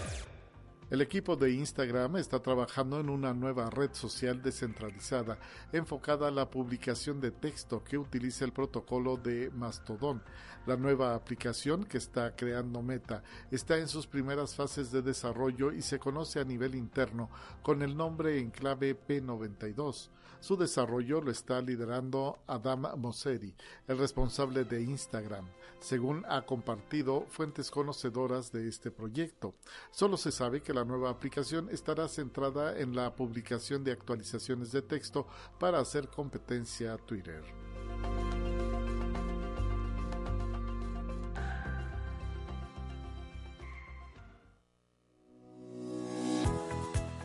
[0.90, 5.38] el equipo de Instagram está trabajando en una nueva red social descentralizada
[5.72, 10.20] enfocada a la publicación de texto que utiliza el protocolo de Mastodon.
[10.66, 13.22] La nueva aplicación que está creando Meta
[13.52, 17.30] está en sus primeras fases de desarrollo y se conoce a nivel interno
[17.62, 20.08] con el nombre en clave P92.
[20.40, 23.54] Su desarrollo lo está liderando Adam Mosseri,
[23.86, 25.46] el responsable de Instagram,
[25.80, 29.54] según ha compartido fuentes conocedoras de este proyecto.
[29.90, 34.82] Solo se sabe que la nueva aplicación estará centrada en la publicación de actualizaciones de
[34.82, 35.26] texto
[35.58, 37.44] para hacer competencia a Twitter.